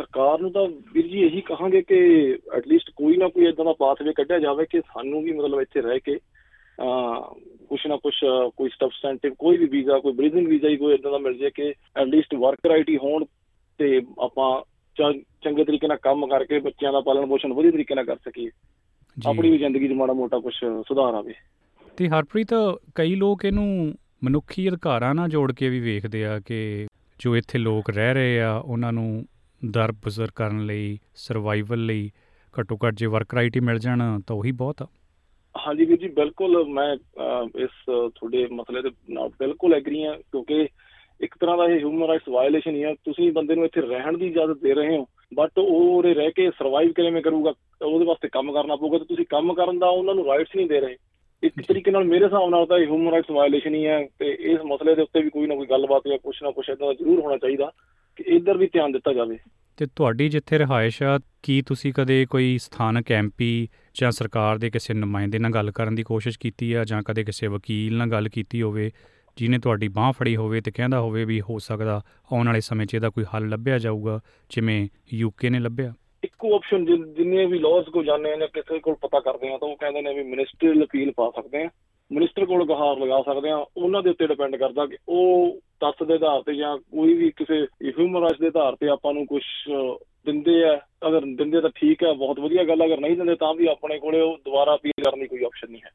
ਸਰਕਾਰ 0.03 0.41
ਨੂੰ 0.41 0.53
ਤਾਂ 0.53 0.67
ਵੀਰ 0.93 1.07
ਜੀ 1.07 1.19
ਇਹੀ 1.19 1.41
ਕਹਾਂਗੇ 1.41 1.83
ਕਿ 1.83 1.97
ਐਟਲੀਸਟ 2.57 2.91
ਕੋਈ 2.97 3.17
ਨਾ 3.17 3.29
ਕੋਈ 3.29 3.47
ਇਦਾਂ 3.47 3.65
ਦਾ 3.65 3.73
ਪਾਥਵੇ 3.73 4.13
ਕੱਢਿਆ 4.13 4.39
ਜਾਵੇ 4.39 4.65
ਕਿ 4.71 4.81
ਸਾਨੂੰ 4.81 5.23
ਵੀ 5.23 5.33
ਮਤਲਬ 5.33 5.61
ਇੱਥੇ 5.61 5.81
ਰਹਿ 5.81 6.01
ਕੇ 6.01 6.19
ਕੁਛ 7.69 7.87
ਨਾ 7.87 7.97
ਕੁਛ 7.97 8.15
ਕੋਈ 8.57 8.69
ਸਬਸਟੈਂਟਿਵ 8.69 9.35
ਕੋਈ 9.39 9.57
ਵੀ 9.57 9.67
ਵੀਜ਼ਾ 9.67 9.99
ਕੋਈ 9.99 10.13
ਬ੍ਰੀਜ਼ਿੰਗ 10.13 10.49
ਵੀਜ਼ਾ 10.49 10.69
ਹੀ 10.69 10.77
ਕੋਈ 10.77 10.95
ਇਦਾਂ 10.95 11.13
ਦਾ 11.13 11.19
ਮਿਲ 11.19 11.35
ਜੇ 11.35 11.51
ਕਿ 11.51 11.75
ਐਟਲੀਸਟ 11.97 12.35
ਵਰਕ 12.35 12.67
ਰਾਈਟ 12.69 12.89
ਹੀ 12.89 12.97
ਹੋਣ 12.97 13.25
ਤੇ 13.79 14.03
ਆਪਾਂ 14.21 14.63
ਚੰਗੇ 15.45 15.65
ਤਰੀਕੇ 15.65 15.89
ਨਾਲ 15.89 15.97
ਕੰਮ 15.97 16.27
ਕਰਕੇ 16.27 16.59
ਬੱਚਿਆਂ 16.59 16.93
ਦਾ 16.93 17.01
ਪਾਲਣ 17.01 17.27
ਪੋਸ਼ਣ 17.27 17.53
ਵਧੀਆ 17.53 17.71
ਤਰੀਕੇ 17.71 17.95
ਨਾਲ 17.95 18.05
ਕਰ 18.05 18.17
ਸਕੀਏ। 18.17 18.51
ਆਪਣੀ 19.27 19.51
ਵੀ 19.51 19.59
ਜ਼ਿੰਦਗੀ 19.59 19.89
'ਚ 19.89 19.93
ਮਾੜਾ 19.93 20.13
ਮੋਟਾ 20.13 20.39
ਕੁਝ 20.39 20.55
ਸੁਧਾਰ 20.89 21.15
ਆਵੇ। 21.15 21.35
ਤੇ 21.97 22.09
ਹਰਪ੍ਰੀਤ 22.09 22.49
ਕਈ 22.95 23.15
ਲੋਕ 23.15 23.45
ਇਹਨੂੰ 23.45 23.95
ਮਨੁੱਖੀ 24.25 24.69
ਅਧਿਕਾਰਾਂ 24.69 25.15
ਨਾਲ 25.15 25.29
ਜੋੜ 25.29 25.53
ਕੇ 25.53 25.69
ਵੀ 25.69 25.81
ਵੇਖਦੇ 25.81 26.25
ਆ 26.27 26.41
ਕਿ 26.41 26.87
ਜੋ 27.21 27.37
ਇੱਥੇ 27.37 27.59
ਲੋਕ 27.59 27.91
ਰਹਿ 27.91 28.15
ਰਹੇ 28.15 28.41
ਆ 28.41 28.57
ਉਹਨਾਂ 28.57 28.93
ਨੂੰ 28.93 29.25
ਦਰ 29.65 29.93
ਬਜ਼ਰ 29.93 30.31
ਕਰਨ 30.35 30.65
ਲਈ 30.67 30.99
ਸਰਵਾਈਵਲ 31.15 31.85
ਲਈ 31.87 32.11
ਘੱਟੋ 32.61 32.79
ਘੱਟ 32.87 32.95
ਜੇ 32.95 33.07
ਵਰਕ 33.07 33.35
ਰਾਈਟ 33.35 33.57
ਹੀ 33.57 33.61
ਮਿਲ 33.61 33.79
ਜਾਣ 33.79 34.21
ਤਾਂ 34.27 34.37
ਉਹੀ 34.37 34.53
ਬਹੁਤ 34.53 34.83
ਆ। 34.83 34.87
ਹਾਂਜੀ 35.55 35.85
ਵੀਰ 35.85 35.99
ਜੀ 35.99 36.09
ਬਿਲਕੁਲ 36.09 36.65
ਮੈਂ 36.69 36.95
ਇਸ 37.65 37.71
ਤੁਹਾਡੇ 37.89 38.47
ਮਸਲੇ 38.53 38.83
ਨਾਲ 39.11 39.29
ਬਿਲਕੁਲ 39.29 39.75
ਐਗਰੀ 39.75 40.05
ਹਾਂ 40.05 40.17
ਕਿਉਂਕਿ 40.17 40.69
ਇੱਕ 41.21 41.35
ਤਰ੍ਹਾਂ 41.41 41.57
ਦਾ 41.57 41.65
ਇਹ 41.65 41.79
ਹਿਊਮਨ 41.79 42.07
ਰਾਈਟਸ 42.09 42.29
ਵਾਇਓਲੇਸ਼ਨ 42.29 42.75
ਹੀ 42.75 42.83
ਆ। 42.83 42.95
ਤੁਸੀਂ 43.05 43.33
ਬੰਦੇ 43.33 43.55
ਨੂੰ 43.55 43.65
ਇੱਥੇ 43.65 43.81
ਰਹਿਣ 43.81 44.19
ਦੀ 44.19 44.27
ਇਜਾਜ਼ਤ 44.27 44.63
ਦੇ 44.63 44.75
ਰਹੇ 44.75 44.97
ਹੋ 44.97 45.07
ਬਟ 45.35 45.59
ਉਹ 45.59 45.99
ਉਰੇ 45.99 46.15
ਰਹਿ 46.15 46.31
ਕੇ 46.37 46.51
ਸਰਵਾਈਵ 46.51 46.93
ਕਿਵੇਂ 46.93 47.23
ਕਰੂਗਾ? 47.23 47.53
ਉਹਦੇ 47.85 48.05
ਵਾਸਤੇ 48.05 48.29
ਕੰਮ 48.29 48.53
ਕਰਨਾ 48.53 48.77
ਪਊਗਾ 48.77 48.99
ਤੇ 48.99 49.05
ਤੁਸੀਂ 49.05 49.25
ਕੰਮ 49.31 49.55
ਕਰਨ 49.55 49.79
ਦਾ 49.79 49.89
ਉਹਨਾਂ 49.89 50.15
ਨੂੰ 50.15 50.25
ਰਾਈਟਸ 50.27 50.57
ਨਹੀਂ 50.57 50.67
ਦੇ 50.67 50.81
ਰਹੇ। 50.81 50.97
ਇੱਕ 51.43 51.61
ਤਰੀਕੇ 51.69 51.91
ਨਾਲ 51.91 52.05
ਮੇਰੇ 52.05 52.25
ਹਿਸਾਬ 52.25 52.49
ਨਾਲ 52.51 52.67
ਤਾਂ 52.67 52.79
ਇਹ 52.79 52.87
ਹਿਊਮਨ 52.87 53.11
ਰਾਈਟਸ 53.11 53.31
ਵਾਇਓਲੇਸ਼ਨ 53.31 53.75
ਹੀ 53.75 53.87
ਹੈ 53.87 54.03
ਤੇ 54.19 54.33
ਇਸ 54.53 54.61
ਮਸਲੇ 54.67 54.95
ਦੇ 54.95 55.03
ਉੱਤੇ 55.03 55.23
ਵੀ 55.23 55.31
ਕੋਈ 55.31 55.47
ਨਾ 55.47 55.55
ਕੋਈ 55.55 55.67
ਗੱਲਬਾਤ 55.67 56.09
ਜਾਂ 56.09 56.19
ਕੁਛ 56.19 56.43
ਨਾ 56.43 56.51
ਕੁਛ 56.51 56.69
ਇਦਾਂ 56.71 56.87
ਦਾ 56.87 56.93
ਜ਼ਰੂਰ 56.93 57.21
ਹੋਣਾ 57.21 57.37
ਚਾਹੀਦਾ 57.37 57.71
ਕਿ 58.17 58.25
ਇੱਧਰ 58.27 58.57
ਵੀ 58.57 58.67
ਧਿਆਨ 58.73 58.93
ਦਿੱਤਾ 58.93 59.13
ਜਾਵੇ। 59.13 59.39
ਤੇ 59.77 59.87
ਤੁਹਾਡੀ 59.97 60.29
ਜਿੱਥੇ 60.29 60.59
ਰਿਹਾਇਸ਼ 60.59 61.03
ਆ, 61.03 61.19
ਕੀ 61.43 61.63
ਤੁਸੀਂ 61.63 61.93
ਕਦੇ 61.93 62.27
ਕੋਈ 62.31 62.59
ਸਥਾਨਕ 62.59 63.13
ਐਮਪੀ 63.13 63.69
ਜਾਂ 63.95 64.11
ਸਰਕਾਰ 64.11 64.59
ਦੇ 64.59 64.71
ਕਿਸੇ 64.71 64.95
ਨੁਮਾਇੰਦੇ 64.95 65.39
ਨਾਲ 65.39 65.51
ਗੱਲ 65.51 65.71
ਕਰਨ 65.71 65.95
ਦੀ 65.95 66.03
ਕੋਸ਼ਿਸ਼ 66.03 66.39
ਕੀਤੀ 66.39 66.73
ਆ 66.73 66.85
ਜਾਂ 66.85 67.03
ਕਦੇ 67.03 67.25
ਕਿਸੇ 67.25 67.47
ਵਕੀਲ 67.47 67.97
ਨਾਲ 67.97 68.11
ਗੱਲ 68.11 68.29
ਕੀਤੀ 68.29 68.63
ਹੋਵੇ 68.63 68.91
ਜਿਨੇ 69.37 69.59
ਤੁਹਾਡੀ 69.59 69.89
ਬਾਹ 69.89 70.13
ਫੜੀ 70.13 70.37
ਹੋਵੇ 70.37 70.61
ਤੇ 70.61 70.71
ਕਹਿੰਦਾ 70.71 71.01
ਹੋਵੇ 71.01 71.25
ਵੀ 71.25 71.41
ਹੋ 71.41 71.59
ਸਕਦਾ 71.59 72.03
ਆਉਣ 72.33 72.47
ਵਾਲੇ 72.47 72.61
ਸਮੇਂ 72.61 72.87
'ਚ 72.87 72.95
ਇਹਦਾ 72.95 73.11
ਕੋਈ 73.11 73.25
ਹੱਲ 73.35 73.49
ਲੱਭਿਆ 73.49 73.79
ਜਾਊਗਾ, 73.79 74.21
ਜਿਵੇਂ 74.51 74.89
ਯੂਕੇ 75.15 75.51
ਨੇ 75.51 75.59
ਲੱਭਿਆ? 75.59 75.95
ਇੱਕੋ 76.25 76.55
ਆਪਸ਼ਨ 76.55 76.85
ਜਿੰਨੇ 77.15 77.47
ਵੀ 77.47 77.59
ਲਾਜ਼ 77.59 77.91
ਕੋ 77.91 78.03
ਜਾਣਦੇ 78.03 78.37
ਨੇ, 78.37 78.47
ਕਿਸੇ 78.47 78.79
ਕੋਲ 78.79 78.95
ਪਤਾ 78.95 79.21
ਕਰਦੇ 79.21 79.55
ਆ 79.55 79.59
ਤਾਂ 79.59 79.69
ਉਹ 79.69 79.77
ਕਹਿੰਦੇ 79.77 80.03
ਨੇ 80.03 80.15
ਵੀ 80.15 80.23
ਮਿਨਿਸਟਰੀਅਲ 80.23 80.85
ਅਪੀਲ 80.85 81.13
ਪਾ 81.17 81.33
ਸਕਦੇ 81.37 81.65
ਆ। 81.65 81.71
ਮਿਨਿਸਟਰ 82.13 82.45
ਕੋਲ 82.47 82.65
ਗਹਾਰ 82.67 82.99
ਲਗਾ 82.99 83.21
ਸਕਦੇ 83.23 83.51
ਆ 83.51 83.57
ਉਹਨਾਂ 83.77 84.03
ਦੇ 84.03 84.11
ਉੱਤੇ 84.11 84.27
ਡਿਪੈਂਡ 84.27 84.57
ਕਰਦਾ 84.57 84.87
ਕਿ 84.87 84.97
ਉਹ 85.09 85.59
ਤੱਥ 85.81 86.03
ਦੇ 86.03 86.15
ਆਧਾਰ 86.15 86.43
ਤੇ 86.43 86.55
ਜਾਂ 86.55 86.77
ਕੋਈ 86.79 87.15
ਵੀ 87.15 87.31
ਕਿਸੇ 87.37 87.61
ਹਿਊਮਨ 87.89 88.21
ਰਾਈਟਸ 88.23 88.41
ਦੇ 88.41 88.47
ਆਧਾਰ 88.47 88.77
ਤੇ 88.77 88.89
ਆਪਾਂ 88.89 89.13
ਨੂੰ 89.15 89.27
ਕੁਝ 89.27 89.43
ਦਿੰਦੇ 90.27 90.63
ਆ, 90.65 90.75
ਅਗਰ 91.09 91.21
ਦਿੰਦੇ 91.37 91.61
ਤਾਂ 91.61 91.71
ਠੀਕ 91.77 92.03
ਹੈ 92.05 92.13
ਬਹੁਤ 92.15 92.41
ਵਧੀਆ 92.41 92.65
ਗੱਲ 92.65 92.85
ਅਗਰ 92.85 93.01
ਨਹੀਂ 93.01 93.17
ਦਿੰਦੇ 93.17 93.35
ਤਾਂ 93.35 93.55
ਵੀ 93.55 93.67
ਆਪਣੇ 93.67 93.99
ਕੋਲੇ 93.99 94.21
ਉਹ 94.21 94.37
ਦੁਬਾਰਾ 94.45 94.75
ਅਪੀਲ 94.75 95.03
ਕਰਨ 95.05 95.21
ਦੀ 95.21 95.27
ਕੋਈ 95.27 95.45
ਆਪਸ਼ਨ 95.45 95.71
ਨਹੀਂ 95.71 95.81
ਹੈ 95.85 95.91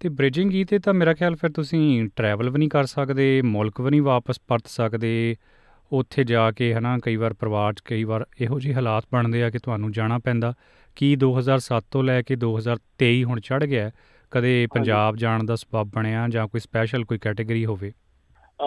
ਤੇ 0.00 0.08
ਬ੍ਰਿਜਿੰਗ 0.08 0.54
ਈ 0.54 0.64
ਤੇ 0.64 0.78
ਤਾਂ 0.78 0.94
ਮੇਰਾ 0.94 1.14
ਖਿਆਲ 1.14 1.34
ਫਿਰ 1.36 1.50
ਤੁਸੀਂ 1.50 2.08
ਟਰੈਵਲ 2.16 2.50
ਵੀ 2.50 2.58
ਨਹੀਂ 2.58 2.68
ਕਰ 2.68 2.84
ਸਕਦੇ, 2.86 3.42
ਮੁਲਕ 3.42 3.80
ਵੀ 3.80 3.90
ਨਹੀਂ 3.90 4.02
ਵਾਪਸ 4.02 4.40
ਪਰਤ 4.48 4.66
ਸਕਦੇ, 4.66 5.36
ਉੱਥੇ 5.92 6.24
ਜਾ 6.24 6.50
ਕੇ 6.50 6.72
ਹਨਾ 6.74 6.98
ਕਈ 7.02 7.16
ਵਾਰ 7.16 7.32
ਪਰਿਵਾਰ 7.32 7.72
'ਚ 7.72 7.80
ਕਈ 7.84 8.04
ਵਾਰ 8.04 8.24
ਇਹੋ 8.40 8.58
ਜਿਹੇ 8.60 8.74
ਹਾਲਾਤ 8.74 9.04
ਬਣਦੇ 9.12 9.42
ਆ 9.42 9.50
ਕਿ 9.50 9.58
ਤੁਹਾਨੂੰ 9.58 9.92
ਜਾਣਾ 9.92 10.18
ਪੈਂਦਾ 10.18 10.52
ਕੀ 10.96 11.14
2007 11.16 11.80
ਤੋਂ 11.90 12.02
ਲੈ 12.04 12.20
ਕੇ 12.22 12.36
2023 12.36 13.22
ਹੁਣ 13.24 13.40
ਚੜ 13.40 13.64
ਗਿਆ 13.64 13.84
ਹੈ? 13.84 13.92
ਕਦੇ 14.32 14.66
ਪੰਜਾਬ 14.74 15.16
ਜਾਣ 15.16 15.44
ਦਾ 15.44 15.56
ਸਬਬ 15.56 15.90
ਬਣਿਆ 15.94 16.26
ਜਾਂ 16.28 16.48
ਕੋਈ 16.48 16.60
ਸਪੈਸ਼ਲ 16.60 17.04
ਕੋਈ 17.04 17.18
ਕੈਟਾਗਰੀ 17.18 17.66
ਹੋਵੇ? 17.66 17.92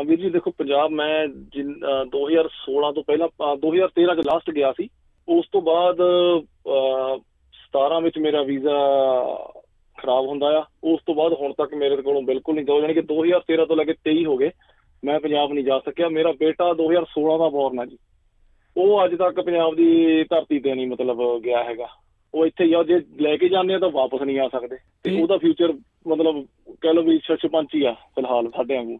ਵੀਰ 0.06 0.22
ਜੀ 0.22 0.30
ਦੇਖੋ 0.30 0.52
ਪੰਜਾਬ 0.52 0.92
ਮੈਂ 0.92 1.28
ਜਿਨ- 1.28 1.74
ਅਹ 1.74 2.06
2016 2.06 2.92
ਤੋਂ 2.92 3.04
ਪਹਿਲਾਂ 3.04 3.28
ਅਹ 3.28 3.58
2013 3.58 4.16
ਚ 4.16 4.26
ਲਾਸਟ 4.26 4.52
ਗਿਆ 4.52 4.72
ਸੀ। 4.72 4.88
ਉਸ 5.28 5.46
ਤੋਂ 5.52 5.62
ਬਾਅਦ 5.62 5.98
ਅਹ 6.02 7.18
17 7.54 8.00
ਵਿੱਚ 8.00 8.18
ਮੇਰਾ 8.18 8.44
ਵੀਜ਼ਾ 8.44 8.78
ਖਰਾਬ 10.02 10.26
ਹੁੰਦਾ 10.26 10.48
ਆ। 10.48 10.66
ਉਸ 10.84 11.00
ਤੋਂ 11.06 11.16
ਬਾਅਦ 11.16 11.34
ਹੁਣ 11.34 11.54
ਤੱਕ 11.54 11.74
ਮੇਰੇ 11.74 11.96
ਕੋਲੋਂ 11.96 12.22
ਬਿਲਕੁਲ 12.22 12.56
ਨਹੀਂ 12.56 12.66
ਦੋ 12.66 12.82
ਜਾਣੀ 12.82 12.94
ਕਿ 12.94 13.02
2013 13.02 13.66
ਤੋਂ 13.66 13.76
ਲੈ 13.76 13.84
ਕੇ 13.84 13.94
23 13.94 14.26
ਹੋ 14.26 14.38
ਗਏ 14.38 14.52
ਮੈਂ 15.04 15.20
ਪੰਜਾਬ 15.20 15.54
ਨਹੀਂ 15.54 15.66
ਜਾ 15.66 15.80
ਸਕਿਆ। 15.80 16.10
ਮੇਰਾ 16.10 16.32
ਬੇਟਾ 16.32 16.74
2016 16.74 17.38
ਦਾ 17.38 17.50
ਬੋਰਨ 17.50 17.80
ਆ 17.80 17.86
ਜੀ। 17.86 17.98
ਉਹ 18.78 19.06
ਅੱਜ 19.06 19.16
ਤੱਕ 19.16 19.42
ਪੰਜਾਬ 19.42 19.76
ਦੀ 19.76 20.24
ਧਰਤੀ 20.24 20.60
ਤੇ 20.60 20.76
ਨਹੀਂ 20.76 20.88
ਮਤਲਬ 20.88 21.42
ਗਿਆ 21.46 21.64
ਹੈਗਾ। 21.64 21.88
ਉਹ 22.36 22.46
ਇੱਥੇ 22.46 22.64
ਹੀ 22.64 22.74
ਆ 22.74 22.84
ਜੇ 22.84 23.02
ਲੈ 23.20 23.38
ਕੇ 23.38 23.50
ਜਾਂਦੇ 23.50 23.74
ਆ 23.74 23.80
ਤਾਂ 23.80 23.90
ਵਾਪਸ 23.90 24.22
ਨਹੀਂ 24.22 24.40
ਆ 24.40 24.48
ਸਕਦੇ। 24.48 24.76
ਤੇ 25.04 25.10
ਤੇ- 25.10 25.22
ਉਹਦਾ 25.22 25.38
ਫਿਊਚਰ 25.38 25.74
ਮਤਲਬ 26.08 26.46
ਕਹਿ 26.82 26.94
ਲਓ 26.94 27.04
ਵੀ 27.04 27.18
ਛਛਪੰਚੀ 27.18 27.84
ਆ 27.84 27.94
ਫਿਲਹਾਲ 27.94 28.52
ਸਾਡੇ 28.56 28.76
ਵਾਂਗੂ। 28.76 28.98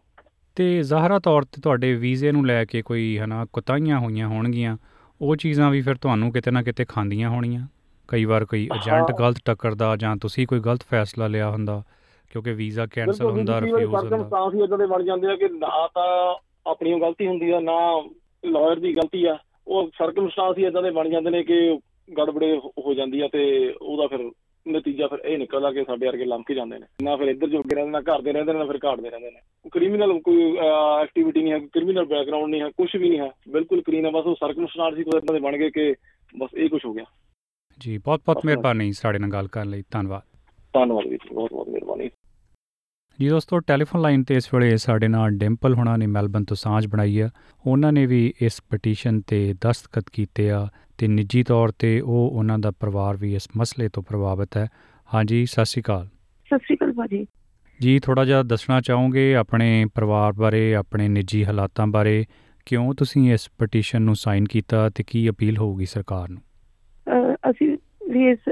ਤੇ 0.54 0.82
ਜ਼ਾਹਰਾ 0.82 1.18
ਤੌਰ 1.18 1.42
ਤੇ 1.42 1.60
ਤੁਹਾਡੇ 1.60 1.94
ਵੀਜ਼ੇ 1.94 2.32
ਨੂੰ 2.32 2.46
ਲੈ 2.46 2.64
ਕੇ 2.64 2.82
ਕੋਈ 2.82 3.18
ਹਨਾ 3.18 3.46
ਕੁਤਾਹੀਆਂ 3.52 3.98
ਹੋਈਆਂ 3.98 4.28
ਹੋਣਗੀਆਂ 4.28 4.76
ਉਹ 5.20 5.36
ਚੀਜ਼ਾਂ 5.36 5.70
ਵੀ 5.70 5.80
ਫਿਰ 5.82 5.94
ਤੁਹਾਨੂੰ 5.94 6.32
ਕਿਤੇ 6.32 6.50
ਨਾ 6.50 6.62
ਕਿਤੇ 6.62 6.84
ਖਾਂਦੀਆਂ 6.84 7.30
ਹੋਣੀਆਂ? 7.30 7.66
ਕਈ 8.08 8.24
ਵਾਰ 8.24 8.44
ਕੋਈ 8.44 8.64
ਏਜੰਟ 8.64 9.10
ਹਾਂ। 9.10 9.18
ਗਲਤ 9.18 9.36
ਟੱਕਰਦਾ 9.44 9.96
ਜਾਂ 9.96 10.16
ਤੁਸੀਂ 10.16 10.46
ਕੋਈ 10.46 10.60
ਗਲਤ 10.60 10.82
ਫੈਸਲਾ 10.82 11.26
ਲਿਆ 11.26 11.50
ਹੁੰਦਾ 11.50 11.82
ਕਿਉਂਕਿ 12.30 12.52
ਵੀਜ਼ਾ 12.52 12.86
ਕੈਨਸਲ 12.86 13.30
ਹੁੰਦਾ 13.30 13.60
ਜੀ, 13.60 13.66
ਰਿਫਿਊਜ਼ 13.66 13.94
ਹੁੰਦਾ। 13.94 14.16
circumstance 14.16 14.58
ਹੀ 14.58 14.64
ਇਦਾਂ 14.64 14.78
ਦੇ 14.78 14.86
ਬਣ 14.86 15.02
ਜਾਂਦੇ 15.02 15.26
ਆ 15.26 15.36
ਕਿ 15.36 15.48
ਨਾ 15.48 15.86
ਤਾਂ 15.86 16.36
ਆਪਣੀ 16.70 17.00
ਗਲਤੀ 17.00 17.26
ਹੁੰਦੀ 17.26 17.50
ਆ 17.50 17.60
ਨਾ 17.60 18.02
ਲਾਇਰ 18.44 18.80
ਦੀ 18.80 18.96
ਗਲਤੀ 18.96 19.24
ਆ। 19.24 19.38
ਉਹ 19.68 19.88
ਸਰਕਮਸਟੈਂਸ 19.88 20.58
ਹੀ 20.58 20.64
ਇਦਾਂ 20.64 20.82
ਦੇ 20.82 20.90
ਬਣ 20.90 21.08
ਜਾਂਦੇ 21.08 21.30
ਨੇ 21.30 21.42
ਕਿ 21.42 21.78
ਗੜਬੜੇ 22.18 22.58
ਹੋ- 22.58 22.94
ਜਾਂਦੀ 22.94 23.20
ਆ 23.20 23.28
ਤੇ 23.32 23.74
ਉਹਦਾ 23.82 24.06
ਫਿਰ 24.06 24.30
ਨਤੀਜਾ 24.68 25.06
ਫਿਰ 25.06 25.18
ਇਹ 25.18 25.38
ਨਿਕਲਦਾ 25.38 25.72
ਕਿ 25.72 25.84
ਸਾਡੇ 25.84 26.06
ਵਰਗੇ 26.06 26.24
ਲੰਮ 26.24 26.42
ਕੇ 26.42 26.54
ਜਾਂਦੇ 26.54 26.78
ਨੇ। 26.78 26.86
ਨਾ 27.02 27.16
ਫਿਰ 27.16 27.28
ਇੱਧਰ 27.28 27.48
ਜੋਗੇ 27.48 27.74
ਰਹਿੰਦੇ 27.74 27.90
ਨਾ 27.92 28.00
ਘਰ 28.00 28.22
ਦੇ 28.22 28.32
ਰਹਿੰਦੇ 28.32 28.52
ਨੇ 28.52 28.58
ਨਾ 28.58 28.64
ਫਿਰ 28.64 28.78
ਘਾਟ 28.84 29.00
ਦੇ 29.00 29.10
ਰਹਿੰਦੇ 29.10 29.30
ਨੇ। 29.30 29.40
ਕ੍ਰਿਮੀਨਲ 29.72 30.20
ਕੋਈ 30.20 30.56
ਐਕਟੀਵਿਟੀ 31.02 31.42
ਨਹੀਂ 31.42 31.52
ਹੈ 31.52 31.58
ਕ੍ਰਿਮੀਨਲ 31.58 32.04
ਬੈਕਗ੍ਰਾਉਂਡ 32.04 32.50
ਨਹੀਂ 32.50 32.60
ਹੈ 32.60 32.68
ਕੁਝ 32.68 32.96
ਵੀ 32.96 33.08
ਨਹੀਂ 33.08 33.20
ਹੈ। 33.20 33.30
ਬਿਲਕੁਲ 33.48 33.82
ਕਲੀਨ 33.82 34.06
ਹੈ 34.06 34.10
ਬਸ 34.10 34.24
ਉਹ 34.26 34.34
ਸਰਕਮਸਟੈਂਸ 34.34 34.98
ਹੀ 34.98 35.04
ਕੋਈ 35.04 35.18
ਇਦਾਂ 35.18 35.34
ਦੇ 35.34 35.40
ਬਣ 35.40 35.56
ਗਏ 35.56 35.70
ਕਿ 35.70 35.94
ਬਸ 36.38 36.50
ਇਹ 36.56 36.68
ਕੁਝ 36.68 36.86
ਹੋ 36.86 36.92
ਗਿਆ। 36.92 37.04
ਜੀ 37.80 37.98
ਬਹੁਤ 37.98 38.22
ਬਹੁਤ। 38.26 38.46
ਮਿਹਰਬਾਨੀ 38.46 38.92
ਸਾਡੇ 38.92 39.18
ਨਾਲ 39.18 39.30
ਗੱਲ 39.30 39.48
ਕਰਨ 39.48 39.70
ਲਈ। 39.70 39.82
ਧੰਨਵਾਦ। 39.90 40.22
ਧੰਨਵਾਦ 40.72 41.08
ਜੀ 41.08 41.18
ਬਹੁਤ 41.32 41.52
ਬਹੁਤ 41.52 41.68
ਮਿਹਰਬਾਨੀ। 41.68 42.10
ਜੀ 43.20 43.28
ਦੋਸਤੋ 43.28 43.58
ਟੈਲੀਫੋਨ 43.58 44.02
ਲਾਈਨ 44.02 44.24
ਤੇ 44.24 44.34
ਇਸ 44.34 44.54
ਵੇਲੇ 44.54 44.76
ਸਾਡੇ 44.76 45.08
ਨਾਲ 45.08 45.30
ਡਿੰਪਲ 45.30 45.74
ਹੁਣਾਂ 45.74 45.98
ਨੇ 45.98 46.06
ਮੈਲਬਨ 46.06 46.44
ਤੋਂ 46.44 46.56
ਸਾਂਝ 46.56 46.86
ਬਣਾਈ 46.86 47.20
ਆ। 47.20 47.30
ਉਹਨਾਂ 47.66 47.92
ਨੇ 47.92 48.06
ਵੀ 48.06 48.32
ਇਸ 48.42 48.60
ਪਟੀਸ਼ਨ 48.70 49.20
ਤੇ 49.20 49.54
ਦਸਤਖਤ 49.60 50.04
ਕੀਤੇ 50.12 50.50
ਆ। 50.50 50.68
ਤੇ 50.98 51.08
ਨਿੱਜੀ 51.08 51.42
ਤੌਰ 51.42 51.72
ਤੇ 51.78 52.00
ਉਹ 52.00 52.30
ਉਹਨਾਂ 52.32 52.58
ਦਾ 52.58 52.70
ਪਰਿਵਾਰ 52.70 53.16
ਵੀ 53.16 53.34
ਇਸ 53.34 53.48
ਮਸਲੇ 53.56 53.88
ਤੋਂ 53.88 54.02
ਪ੍ਰਭਾਵਿਤ 54.02 54.56
ਹੈ। 54.56 54.66
ਹਾਂਜੀ 55.14 55.44
ਸਤਿ 55.46 55.64
ਸ਼੍ਰੀ 55.64 55.82
ਅਕਾਲ। 55.82 56.06
ਸਤਿ 56.06 56.58
ਸ਼੍ਰੀ 56.58 56.76
ਅਕਾਲ 56.76 56.92
ਭਾਜੀ। 56.92 57.26
ਜੀ 57.80 57.98
ਥੋੜਾ 57.98 58.24
ਜਿਹਾ 58.24 58.42
ਦੱਸਣਾ 58.42 58.80
ਚਾਹੋਗੇ 58.80 59.34
ਆਪਣੇ 59.34 59.86
ਪਰਿਵਾਰ 59.94 60.32
ਬਾਰੇ 60.32 60.74
ਆਪਣੇ 60.74 61.08
ਨਿੱਜੀ 61.08 61.44
ਹਾਲਾਤਾਂ 61.44 61.86
ਬਾਰੇ? 61.86 62.24
ਕਿਉਂ 62.66 62.94
ਤੁਸੀਂ 62.94 63.32
ਇਸ 63.32 63.48
ਪਟੀਸ਼ਨ 63.58 64.02
ਨੂੰ 64.02 64.14
ਸਾਈਨ 64.16 64.44
ਕੀਤਾ 64.44 64.88
ਤੇ 64.88 65.04
ਕੀ 65.06 65.28
ਅਪੀਲ 65.28 65.58
ਹੋਊਗੀ 65.58 65.86
ਸਰਕਾਰ 65.86 66.28
ਨੂੰ? 66.28 66.42
ਅਸੀਂ 67.50 67.76
ਵੀ 68.10 68.30
ਇਸ 68.30 68.48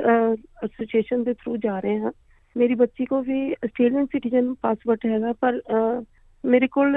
ਐਸੋਸੀਏਸ਼ਨ 0.65 1.25
ਦੇ 1.25 1.35
ਥਰੂ 1.35 1.57
ਜਾ 1.57 1.79
ਰਹੇ 1.81 1.99
ਹਾਂ। 1.99 2.13
ਮੇਰੀ 2.57 2.75
ਬੱਚੀ 2.75 3.05
ਕੋ 3.05 3.21
ਵੀ 3.23 3.53
ਆਸਟ੍ਰੇਲੀਅਨ 3.53 4.07
ਸਿਟੀਜ਼ਨ 4.07 4.55
ਪਾਸਪੋਰਟ 4.55 5.07
ਹੈਗਾ 5.07 5.33
ਪਰ 5.33 5.61
ਮੇਰੇ 6.45 6.69
ਕੋਲ 6.69 6.95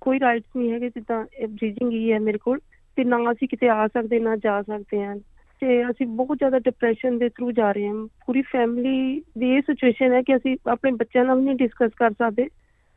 ਕੋਈ 0.00 0.20
ਰਾਈਟਸ 0.20 0.56
ਨਹੀਂ 0.56 0.72
ਹੈਗੇ 0.72 0.88
ਜਿੱਦਾਂ 0.88 1.24
ਬ੍ਰੀਜਿੰਗ 1.46 1.92
ਹੀ 1.92 2.12
ਹੈ 2.12 2.18
ਮੇਰੇ 2.18 2.38
ਕੋਲ। 2.38 2.60
ਤੇ 2.98 3.04
ਨਾ 3.04 3.16
ਅਸੀਂ 3.32 3.48
ਕਿਤੇ 3.48 3.68
ਆ 3.68 3.86
ਸਕਦੇ, 3.86 4.18
ਨਾ 4.18 4.36
ਜਾ 4.36 4.62
ਸਕਦੇ 4.62 5.04
ਹਾਂ। 5.04 5.16
ਤੇ 5.60 5.90
ਅਸੀਂ 5.90 6.06
ਬਹੁਤ 6.06 6.38
ਜ਼ਿਆਦਾ 6.38 6.58
ਡਿਪਰੈਸ਼ਨ 6.58 7.18
ਦੇ 7.18 7.28
ਥਰੂ 7.28 7.52
ਜਾ 7.52 7.72
ਰਹੇ 7.72 7.88
ਹਾਂ। 7.88 8.06
ਪੂਰੀ 8.26 8.42
ਫੈਮਿਲੀ 8.42 9.22
ਦੀ 9.38 9.50
ਇਹ 9.50 9.62
ਸਿਚੁਏਸ਼ਨ 9.62 10.12
ਹੈ 10.12 10.22
ਕਿ 10.22 10.36
ਅਸੀਂ 10.36 10.56
ਆਪਣੇ 10.66 10.90
ਬੱਚਿਆਂ 10.90 11.24
ਨਾਲ 11.24 11.38
ਵੀ 11.38 11.44
ਨਹੀਂ 11.44 11.56
ਡਿਸਕਸ 11.56 11.94
ਕਰ 11.96 12.10
ਸਕਦੇ। 12.10 12.48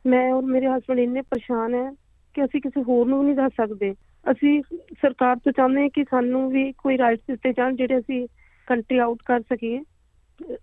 ਮੈਂ 0.06 0.32
ਔਰ 0.32 0.42
ਮੇਰੇ 0.42 0.66
ਹਸਬੰਡ 0.66 0.98
ਇੰਨੇ 0.98 1.20
ਪਰੇਸ਼ਾਨ 1.20 1.74
ਹੈ 1.74 1.90
ਕਿ 2.34 2.44
ਅਸੀਂ 2.44 2.60
ਕਿਸੇ 2.60 2.82
ਹੋਰ 2.82 3.06
ਨੂੰ 3.06 3.18
ਵੀ 3.20 3.26
ਨਹੀਂ 3.26 3.36
ਦੱਸ 3.36 3.52
ਸਕਦੇ। 3.56 3.94
ਅਸੀਂ 4.30 4.62
ਸਰਕਾਰ 5.02 5.36
ਤੋਂ 5.36 5.52
ਚਾਹੁੰਦੇ 5.52 5.80
ਹਾਂ 5.80 5.88
ਕਿ 5.88 6.04
ਸਾਨੂੰ 6.10 6.50
ਵੀ 6.50 6.72
ਕੋਈ 6.72 6.98
ਰਾਈਟਸ 6.98 7.22
ਦਿੱਤੇ 7.30 7.52
ਜਾਣ 7.52 7.76
ਜਿਹੜੇ 7.76 7.98
ਅਸੀਂ 7.98 8.28
ਕੰਟਰੀ 8.66 8.98
ਆਊਟ 8.98 9.18
ਕਰ 9.24 9.40
ਸਕੀਏ, 9.40 9.82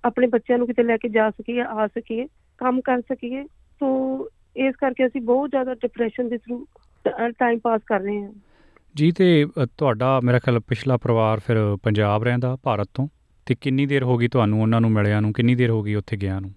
ਆਪਣੇ 0.06 0.28
ਬੱਚਿਆਂ 0.28 0.58
ਨੂੰ 0.58 0.68
ਕਿਤੇ 0.68 0.84
ਲੈ 0.84 0.98
ਕੇ 0.98 1.10
ਜਾ 1.10 1.30
ਸਕੀਏ, 1.30 1.62
ਆ 1.62 1.88
ਸਕੀਏ, 1.88 2.28
ਕੰਮ 2.58 2.82
ਕਰ 2.82 3.02
ਸਕੀਏ। 3.02 3.44
ਸੋ 3.80 4.30
ਇਸ 4.58 4.76
ਕਰਕੇ 4.76 5.06
ਅਸੀਂ 5.06 5.22
ਬਹੁਤ 5.22 5.50
ਜ਼ਿਆਦਾ 5.50 5.74
ਡਿਪਰੈਸ਼ਨ 5.74 6.30
ਦੇ 6.30 6.38
ਥਰੂ 6.38 6.66
ਟਾਈਮ 7.40 7.60
ਪਾਸ 7.60 7.82
ਕਰ 7.88 8.00
ਰਹੇ 8.00 8.24
ਹਾਂ। 8.24 8.32
ਜੀ 8.96 9.12
ਤੇ 9.12 9.48
ਤੁਹਾਡਾ 9.78 10.20
ਮੇਰਾ 10.20 10.40
ਖਿਆਲ 10.40 10.60
ਪਿਛਲਾ 10.60 10.98
ਪਰਿਵਾਰ 10.98 11.40
ਫਿਰ 11.40 11.58
ਪੰਜਾਬ 11.84 12.24
ਰਹਿੰਦਾ 12.24 12.58
ਭਾਰਤ 12.64 12.88
ਤੋਂ 12.94 13.08
ਤੇ 13.46 13.56
ਕਿੰਨੀ 13.62 13.86
ਦੇਰ 13.86 14.04
ਹੋ 14.04 14.18
ਗਈ 14.18 14.28
ਤੁਹਾਨੂੰ 14.28 14.62
ਉਹਨਾਂ 14.62 14.82
ਨੂੰ 14.82 14.92
ਮਿਲਿਆ 14.92 15.20
ਨੂੰ? 15.20 15.34
ਕਿੰਨੀ 15.34 15.56
ਦੇਰ 15.56 15.70
ਹੋ 15.70 15.84
ਗਈ 15.84 15.96
ਉੱਥੇ 15.96 16.18
ਗਿਆ 16.18 16.40
ਨੂੰ? 16.40 16.52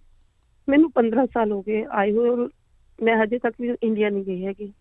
ਮੈਨੂੰ 0.69 0.91
15 0.95 1.27
ਸਾਲ 1.27 1.53
ਹੋ 1.53 1.63
ਗਏ 1.63 1.85
ਆਏ 1.91 2.13
ਹੋਏ 2.13 2.49
ਮੈਂ 3.03 3.25
ਹਜੇ 3.25 3.39
ਤੱਕ 3.39 3.55
ਵੀ 3.61 3.71
ਇੰਡੀਆ 3.83 4.11
ਨਹੀਂ 4.11 4.25
ਗਈ 4.25 4.47
ਹੈਗੀ। 4.47 4.73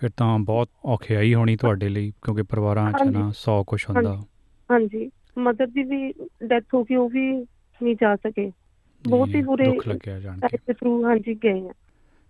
ਫਿਰ 0.00 0.10
ਤਾਂ 0.16 0.38
ਬਹੁਤ 0.38 0.68
ਔਖਿਆਈ 0.84 1.34
ਹੋਣੀ 1.34 1.56
ਤੁਹਾਡੇ 1.56 1.88
ਲਈ 1.88 2.12
ਕਿਉਂਕਿ 2.22 2.42
ਪਰਿਵਾਰਾਂ 2.42 2.92
'ਚ 2.92 3.02
ਨਾ 3.02 3.32
100 3.32 3.62
ਕੁਛ 3.66 3.90
ਹੁੰਦਾ। 3.90 4.22
ਹਾਂਜੀ। 4.70 5.10
ਮਦਰ 5.38 5.66
ਦੀ 5.66 5.82
ਵੀ 5.82 6.12
ਡੈਥ 6.46 6.64
ਹੋ 6.74 6.84
ਗਈ 6.84 6.94
ਉਹ 6.94 7.10
ਵੀ 7.10 7.32
ਨਹੀਂ 7.82 7.96
ਜਾ 8.00 8.16
ਸਕੇ। 8.16 8.52
ਬਹੁਤ 9.08 9.28
ਹੀ 9.28 9.42
ਬੁਰੇ 9.42 9.64
ਦੁੱਖ 9.64 9.88
ਲੱਗਿਆ 9.88 10.20
ਜਾਣ 10.20 10.40
ਕੇ। 10.40 10.58
ਹਾਂਜੀ 11.04 11.34
ਗਏ 11.34 11.68
ਆ। 11.68 11.72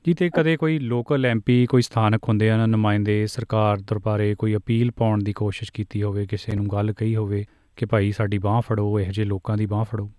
ਜੀ 0.07 0.15
ਤੇ 0.15 0.31
ਕਦੇ 0.31 0.57
ਕੋਈ 0.57 0.79
ਲੋਕਲ 0.79 1.27
ਐਮਪੀ 1.27 1.67
ਕੋਈ 1.67 1.83
ਸਥਾਨਕ 1.83 2.21
ਹੁੰਦੇ 2.29 2.51
ਆ 2.51 2.57
ਨਾ 2.57 2.67
ਨੁਮਾਇੰਦੇ 2.67 3.27
ਸਰਕਾਰ 3.27 3.77
ਦਰਬਾਰੇ 3.77 4.35
ਕੋਈ 4.35 4.57
ਅਪੀਲ 4.57 4.91
ਪਾਉਣ 4.91 5.23
ਦੀ 5.23 5.33
ਕੋਸ਼ਿਸ਼ 5.33 5.73
ਕੀਤੀ 5.73 6.03
ਹੋਵੇ 6.03 6.27
ਕਿਸੇ 6.27 6.57
ਨੂੰ 6.57 6.67
ਗੱਲ 6.73 6.93
ਕਹੀ 6.93 7.17
ਹੋਵੇ 7.17 7.45
ਕਿ 7.77 7.87
ਭਾਈ 7.87 8.13
ਸਾਡੀ 8.13 8.39
ਬਾਹ 8.39 8.61
ਫੜੋ 8.61 9.01
ਇਹੋ 9.01 9.13
ਜਿਹੇ 9.13 9.27
ਲੋਕਾਂ 9.27 9.57
ਦੀ 9.57 9.67
ਬਾਹ 9.67 9.85
ਫੜੋ। 9.85 10.11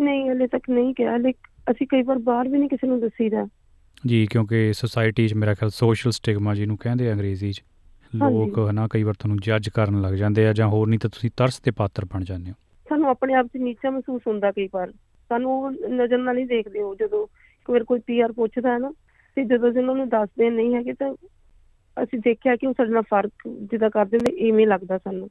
ਨਹੀਂ 0.00 0.30
ਹਲੇ 0.30 0.46
ਤੱਕ 0.46 0.70
ਨਹੀਂ 0.70 0.94
ਗਿਆ 0.98 1.16
ਲੇਕਿਨ 1.16 1.72
ਅਸੀਂ 1.72 1.86
ਕਈ 1.86 2.02
ਵਾਰ 2.02 2.18
ਬਾਹਰ 2.18 2.48
ਵੀ 2.48 2.58
ਨਹੀਂ 2.58 2.68
ਕਿਸੇ 2.68 2.86
ਨੂੰ 2.86 3.00
ਦੱਸੀਦਾ। 3.00 3.46
ਜੀ 4.06 4.26
ਕਿਉਂਕਿ 4.26 4.72
ਸੋਸਾਇਟੀ 4.72 5.28
'ਚ 5.28 5.34
ਮੇਰਾ 5.34 5.54
ਖਿਆਲ 5.54 5.70
ਸੋਸ਼ਲ 5.70 6.10
ਸਟਿਗਮਾ 6.10 6.54
ਜਿਹਨੂੰ 6.54 6.76
ਕਹਿੰਦੇ 6.76 7.10
ਆ 7.10 7.12
ਅੰਗਰੇਜ਼ੀ 7.12 7.52
'ਚ 7.52 7.62
ਲੋਕ 8.14 8.58
ਹਨਾ 8.70 8.88
ਕਈ 8.90 9.02
ਵਾਰ 9.02 9.14
ਤੁਹਾਨੂੰ 9.14 9.38
ਜੱਜ 9.42 9.68
ਕਰਨ 9.68 10.00
ਲੱਗ 10.00 10.14
ਜਾਂਦੇ 10.14 10.46
ਆ 10.46 10.52
ਜਾਂ 10.52 10.68
ਹੋਰ 10.68 10.88
ਨਹੀਂ 10.88 10.98
ਤਾਂ 10.98 11.10
ਤੁਸੀਂ 11.10 11.30
ਤਰਸ 11.36 11.60
ਦੇ 11.60 11.70
ਪਾਤਰ 11.70 12.04
ਬਣ 12.04 12.24
ਜਾਂਦੇ 12.24 12.50
ਹੋ। 12.50 12.54
ਸਾਨੂੰ 12.88 13.10
ਆਪਣੇ 13.10 13.34
ਆਪ 13.34 13.46
'ਚ 13.46 13.56
ਨੀਚਾ 13.56 13.90
ਮਹਿਸੂਸ 13.90 14.22
ਹੁੰਦਾ 14.26 14.50
ਕਈ 14.50 14.68
ਵਾਰ। 14.74 14.92
ਸਾਨੂੰ 15.30 15.72
ਨਜ਼ਰ 15.72 16.18
ਨਾਲ 16.18 16.34
ਨਹੀਂ 16.34 16.46
ਦੇਖਦੇ 16.46 16.82
ਉਹ 16.82 16.96
ਜਦੋਂ 16.96 17.26
ਕੋਈ 17.86 18.00
ਪੀਆਰ 18.06 18.32
ਪੁੱਛਦਾ 18.32 18.72
ਹੈ 18.72 18.78
ਨਾ 18.78 18.92
ਤੇ 19.38 19.44
ਜਦੋਂ 19.44 19.70
ਅਸੀਂ 19.70 19.80
ਉਹਨਾਂ 19.80 19.94
ਨੂੰ 19.94 20.08
ਦੱਸਦੇ 20.08 20.50
ਨਹੀਂ 20.50 20.74
ਹੈਗੇ 20.74 20.92
ਤਾਂ 20.92 21.14
ਅਸੀਂ 21.96 22.18
ਦੇਖਿਆ 22.18 22.56
ਕਿ 22.56 22.66
ਉਹ 22.66 22.72
ਸਾਡੇ 22.72 22.90
ਨਾਲ 22.90 23.02
ਫ਼ਰਕ 23.02 23.48
ਜਿੱਦਾਂ 23.48 23.90
ਕਰਦੇ 23.90 24.18
ਨੇ 24.18 24.30
ਇਵੇਂ 24.48 24.66
ਲੱਗਦਾ 24.66 24.98
ਸਾਨੂੰ 24.98 25.30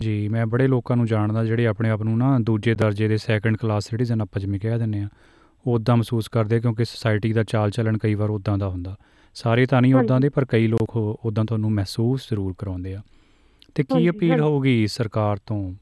ਜੀ 0.00 0.28
ਮੈਂ 0.28 0.46
ਬੜੇ 0.46 0.66
ਲੋਕਾਂ 0.68 0.96
ਨੂੰ 0.96 1.06
ਜਾਣਦਾ 1.06 1.44
ਜਿਹੜੇ 1.44 1.66
ਆਪਣੇ 1.66 1.90
ਆਪ 1.90 2.02
ਨੂੰ 2.02 2.18
ਨਾ 2.18 2.38
ਦੂਜੇ 2.38 2.74
ਦਰਜੇ 2.74 3.08
ਦੇ 3.08 3.16
ਸੈਕੰਡ 3.16 3.56
ਕਲਾਸ 3.56 3.84
ਸਿਟੀਜ਼ਨ 3.84 4.20
ਆਪਾਂ 4.20 4.40
ਜਿਵੇਂ 4.40 4.60
ਕਹਿ 4.60 4.78
ਦਿੰਦੇ 4.78 5.00
ਆ 5.00 5.08
ਉਹ 5.66 5.74
ਉਦਾਂ 5.74 5.96
ਮਹਿਸੂਸ 5.96 6.28
ਕਰਦੇ 6.28 6.60
ਕਿਉਂਕਿ 6.60 6.84
ਸੋਸਾਇਟੀ 6.84 7.32
ਦਾ 7.32 7.42
ਚਾਲ 7.42 7.70
ਚੱਲਣ 7.70 7.98
ਕਈ 7.98 8.14
ਵਾਰ 8.14 8.30
ਉਦਾਂ 8.30 8.58
ਦਾ 8.58 8.68
ਹੁੰਦਾ 8.68 8.96
ਸਾਰੇ 9.34 9.66
ਤਾਂ 9.66 9.82
ਨਹੀਂ 9.82 9.94
ਉਦਾਂ। 9.94 10.20
ਦੇ 10.20 10.28
ਪਰ 10.28 10.44
ਕਈ 10.44 10.66
ਲੋਕ 10.66 10.96
ਉਦਾਂ 10.96 11.44
ਤੁਹਾਨੂੰ 11.44 11.72
ਮਹਿਸੂਸ 11.72 12.28
ਜ਼ਰੂਰ 12.30 12.54
ਕਰਾਉਂਦੇ 12.58 12.94
ਆ 12.94 13.00
ਤੇ 13.74 13.82
ਕੀ 13.82 14.10
ਅਪੀਲ। 14.10 14.40
ਹੋਊਗੀ 14.40 14.86
ਸਰਕਾਰ 14.86 15.36
ਤੋਂ 15.46 15.72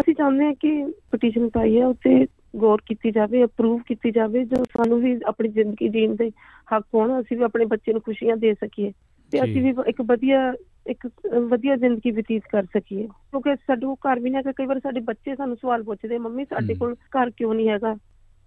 ਅਸੀਂ 0.00 0.14
ਚਾਹੁੰਦੇ 0.14 0.44
ਹਾਂ 0.44 0.52
ਕਿ 0.52 0.92
ਪਟੀਸ਼ਨ 1.10 1.48
ਪਾਈ 1.48 1.78
ਹੈ 1.80 1.86
ਉੱਤੇ 1.86 2.26
ਗੌਰ 2.58 2.80
ਕੀਤੀ 2.86 3.10
ਜਾਵੇ 3.12 3.42
ਅਪਰੂਵ 3.44 3.78
ਕੀਤੀ 3.86 4.10
ਜਾਵੇ 4.12 4.44
ਜੋ 4.46 4.62
ਸਾਨੂੰ 4.66 5.00
ਵੀ 5.00 5.16
ਆਪਣੀ 5.26 5.48
ਜ਼ਿੰਦਗੀ 5.50 5.88
ਜੀਣ 5.90 6.14
ਦੇ 6.16 6.30
ਹੱਕ 6.68 6.84
ਹੋਣ 6.94 7.20
ਅਸੀਂ 7.20 7.36
ਵੀ 7.36 7.44
ਆਪਣੇ 7.44 7.64
ਬੱਚੇ 7.66 7.92
ਨੂੰ 7.92 8.00
ਖੁਸ਼ੀਆਂ 8.02 8.36
ਦੇ 8.36 8.52
ਸਕੀਏ 8.54 8.92
ਤੇ। 9.32 9.44
ਅਸੀਂ 9.44 9.62
ਵੀ 9.62 9.72
ਇੱਕ 9.88 10.00
ਵਧੀਆ 10.08 10.52
ਇੱਕ 10.90 11.06
ਵਧੀਆ 11.48 11.76
ਜ਼ਿੰਦਗੀ 11.76 12.10
ਬਤੀਤ 12.12 12.42
ਕਰ 12.50 12.66
ਸਕੀਏ। 12.68 13.06
ਕਿਉਂਕਿ 13.06 13.54
ਸਾਡੇ 13.56 13.86
ਘਰ 14.02 14.20
ਵੀ 14.20 14.34
ਹੈਗਾ 14.34 14.52
ਕਈ 14.52 14.66
ਵਾਰ 14.66 14.80
ਸਾਡੇ 14.80 15.00
ਬੱਚੇ 15.04 15.34
ਸਾਨੂੰ 15.34 15.56
ਸਵਾਲ 15.56 15.82
ਪੁੱਛਦੇ 15.84 16.18
ਮੰਮੀ 16.20 16.44
ਸਾਡੇ। 16.46 16.74
ਕੋਲ 16.74 16.94
ਘਰ 17.12 17.30
ਕਿਉਂ 17.32 17.54
ਨਹੀਂ 17.54 17.68
ਹੈਗਾ? 17.68 17.94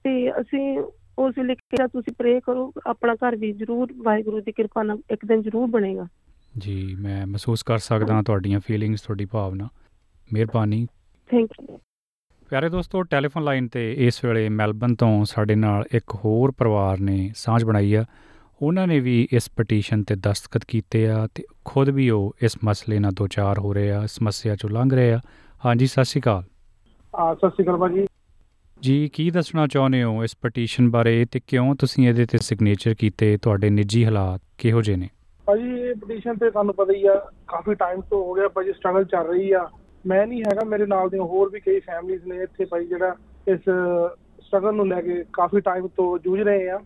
ਤੇ 0.05 0.11
ਅਸੀਂ 0.31 0.79
ਉਸ 1.19 1.37
ਵੇਲੇ 1.37 1.55
ਕਿਹਾ 1.55 1.87
ਤੁਸੀਂ 1.87 2.13
ਪ੍ਰੇ 2.13 2.39
ਕਰੋ 2.41 2.71
ਆਪਣਾ 2.87 3.15
ਘਰ 3.17 3.35
ਵੀ 3.37 3.51
ਜ਼ਰੂਰ 3.53 3.93
ਵਾਹਿਗੁਰੂ 3.97 4.39
ਦੀ 4.41 4.51
ਕਿਰਪਾ 4.51 4.83
ਨਾਲ 4.83 5.01
ਇੱਕ 5.11 5.25
ਦਿਨ 5.25 5.41
ਜ਼ਰੂਰ 5.41 5.67
ਬਣੇਗਾ। 5.69 6.07
ਜੀ 6.55 6.73
ਮੈਂ 6.95 7.25
ਮਹਿਸੂਸ 7.27 7.63
ਕਰ 7.63 7.77
ਸਕਦਾ 7.79 8.21
ਤੁਹਾਡੀਆਂ 8.23 8.59
ਫੀਲਿੰਗਸ 8.59 9.01
ਤੁਹਾਡੀ 9.01 9.25
ਭਾਵਨਾ। 9.27 9.69
ਮਿਹਰਬਾਨੀ। 10.27 10.85
ਥੈਂਕ 11.29 11.51
ਯੂ 11.61 11.77
ਪਿਆਰੇ 12.51 12.69
ਦੋਸਤੋ 12.69 13.03
ਟੈਲੀਫੋਨ 13.03 13.43
ਲਾਈਨ 13.43 13.67
ਤੇ 13.67 13.93
ਇਸ 13.97 14.25
ਵੇਲੇ 14.25 14.49
ਮੈਲਬਨ 14.49 14.95
ਤੋਂ 14.95 15.25
ਸਾਡੇ 15.25 15.55
ਨਾਲ 15.55 15.83
ਇੱਕ 15.95 16.15
ਹੋਰ 16.15 16.51
ਪਰਿਵਾਰ 16.51 16.99
ਨੇ 16.99 17.31
ਸਾਂਝ 17.35 17.63
ਬਣਾਈ 17.63 17.93
ਆ। 17.93 18.05
ਉਹਨਾਂ 18.61 18.87
ਨੇ 18.87 18.99
ਵੀ 18.99 19.27
ਇਸ 19.33 19.49
ਪਟੀਸ਼ਨ 19.57 20.03
ਤੇ 20.03 20.15
ਦਸਤਖਤ 20.15 20.65
ਕੀਤੇ 20.67 21.07
ਆ 21.09 21.27
ਤੇ 21.35 21.43
ਖੁਦ 21.65 21.89
ਵੀ 21.89 22.09
ਉਹ 22.09 22.35
ਇਸ 22.43 22.57
ਮਸਲੇ 22.63 22.99
ਨਾਲ 22.99 23.11
ਦੋ 23.11 23.27
ਚਾਰ 23.27 23.59
ਹੋ 23.59 23.73
ਰਹੇ 23.73 23.91
ਆ 23.91 24.05
ਸਮੱਸਿਆ 24.05 24.55
ਚੋਂ 24.55 24.69
ਲੰਘ 24.69 24.89
ਰਹੇ 24.93 25.13
ਆ। 25.13 25.19
ਹਾਂਜੀ 25.65 25.87
ਸਤਿ 25.87 26.05
ਸ਼੍ਰੀ 26.05 26.21
ਅਕਾਲ। 26.21 26.43
ਆ 27.15 27.33
ਸਤਿ 27.33 27.49
ਸ਼੍ਰੀ 27.49 27.63
ਅਕਾਲ 27.63 27.77
ਭਾਜੀ 27.77 28.07
ਜੀ। 28.81 29.09
ਕੀ 29.13 29.29
ਦੱਸਣਾ 29.31 29.67
ਚਾਹੁੰਦੇ 29.67 30.03
ਹੋ 30.03 30.23
ਇਸ 30.23 30.37
ਪਟੀਸ਼ਨ 30.41 30.89
ਬਾਰੇ 30.89 31.25
ਤੇ 31.31 31.39
ਕਿਉਂ 31.47 31.75
ਤੁਸੀਂ 31.75 32.09
ਇਹਦੇ 32.09 32.25
ਤੇ 32.25 32.37
ਸਿਗਨੇਚਰ 32.37 32.93
ਕੀਤੇ? 32.93 33.37
ਤੁਹਾਡੇ 33.37 33.69
ਨਿੱਜੀ 33.69 34.05
ਹਾਲਾਤ 34.05 34.41
ਕਿਹੋ 34.57 34.81
ਜਿਹੇ 34.81 34.97
ਨੇ? 34.97 35.09
ਭਾਜੀ 35.45 35.69
ਇਹ 35.69 35.95
ਪਟੀਸ਼ਨ 35.95 36.33
ਤੇ 36.33 36.51
ਤੁਹਾਨੂੰ 36.51 36.75
ਪਤਾ 36.75 36.93
ਹੀ 36.93 37.05
ਆ 37.05 37.31
ਕਾਫੀ 37.47 37.73
ਟਾਈਮ 37.73 38.01
ਤੋਂ 38.01 38.23
ਹੋ 38.23 38.33
ਗਿਆ 38.33 38.47
ਭਾਜੀ 38.47 38.73
ਸਟਰਗਲ 38.73 39.03
ਚੱਲ 39.03 39.27
ਰਹੀ 39.27 39.51
ਆ। 39.51 39.69
ਮੈਂ 40.07 40.27
ਨਹੀਂ 40.27 40.43
ਹੈਗਾ 40.43 40.63
ਮੇਰੇ 40.65 40.85
ਨਾਲ 40.85 41.09
ਦੇ 41.09 41.17
ਹੋਰ 41.19 41.49
ਵੀ 41.49 41.59
ਕਈ 41.59 41.79
ਫੈਮਲੀਆਂ 41.79 42.19
ਨੇ 42.27 42.43
ਇੱਥੇ 42.43 42.65
ਭਾਈ 42.65 42.85
ਜਿਹੜਾ 42.85 43.15
ਇਸ 43.47 43.59
ਸਟਰਗਲ 44.47 44.75
ਨੂੰ 44.75 44.87
ਲੈ 44.87 45.01
ਕੇ 45.01 45.23
ਕਾਫੀ 45.33 45.59
ਟਾਈਮ 45.59 45.87
ਤੋਂ 45.87 46.17
ਜੂਝ 46.19 46.39
ਰਹੇ 46.41 46.69
ਆ। 46.69 46.79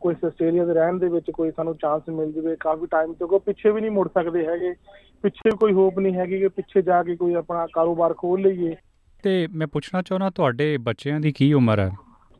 ਕੋਈ 0.00 0.14
ਆਸਟ੍ਰੇਲੀਆ 0.26 0.64
ਦੇ 0.64 0.74
ਰਹਿਣ 0.74 0.98
ਦੇ 0.98 1.08
ਵਿੱਚ 1.08 1.30
ਕੋਈ 1.30 1.50
ਸਾਨੂੰ 1.50 1.76
ਚਾਂਸ 1.76 2.02
ਮਿਲ 2.08 2.32
ਜਵੇ 2.32 2.56
ਕਾਫੀ 2.60 2.86
ਟਾਈਮ 2.86 3.12
ਤੋਂ 3.12 3.28
ਕੋ 3.28 3.38
ਪਿੱਛੇ 3.38 3.70
ਵੀ 3.70 3.80
ਨਹੀਂ 3.80 3.90
ਮੁੜ 3.90 4.08
ਸਕਦੇ 4.08 4.46
ਹੈਗੇ। 4.46 4.74
ਪਿੱਛੇ 5.22 5.50
ਕੋਈ 5.50 5.72
ਹੋਪ 5.72 5.98
ਨਹੀਂ 5.98 6.14
ਹੈਗੀ 6.14 6.38
ਕਿ 6.38 6.48
ਪਿੱਛੇ 6.48 6.82
ਜਾ 6.82 7.02
ਕੇ 7.02 7.16
ਕੋਈ 7.16 7.34
ਆਪਣਾ 7.34 7.66
ਕਾਰੋਬਾਰ 7.72 8.14
ਖੋਲ 8.14 8.40
ਲਈਏ। 8.40 8.76
ਤੇ 9.22 9.48
ਮੈਂ 9.54 9.66
ਪੁੱਛਣਾ 9.66 10.02
ਚਾਹੁੰਦਾ 10.02 10.30
ਤੁਹਾਡੇ 10.30 10.76
ਬੱਚਿਆਂ 10.76 11.20
ਦੀ 11.20 11.32
ਕੀ 11.32 11.52
ਉਮਰ 11.52 11.80
ਹੈ? 11.80 11.90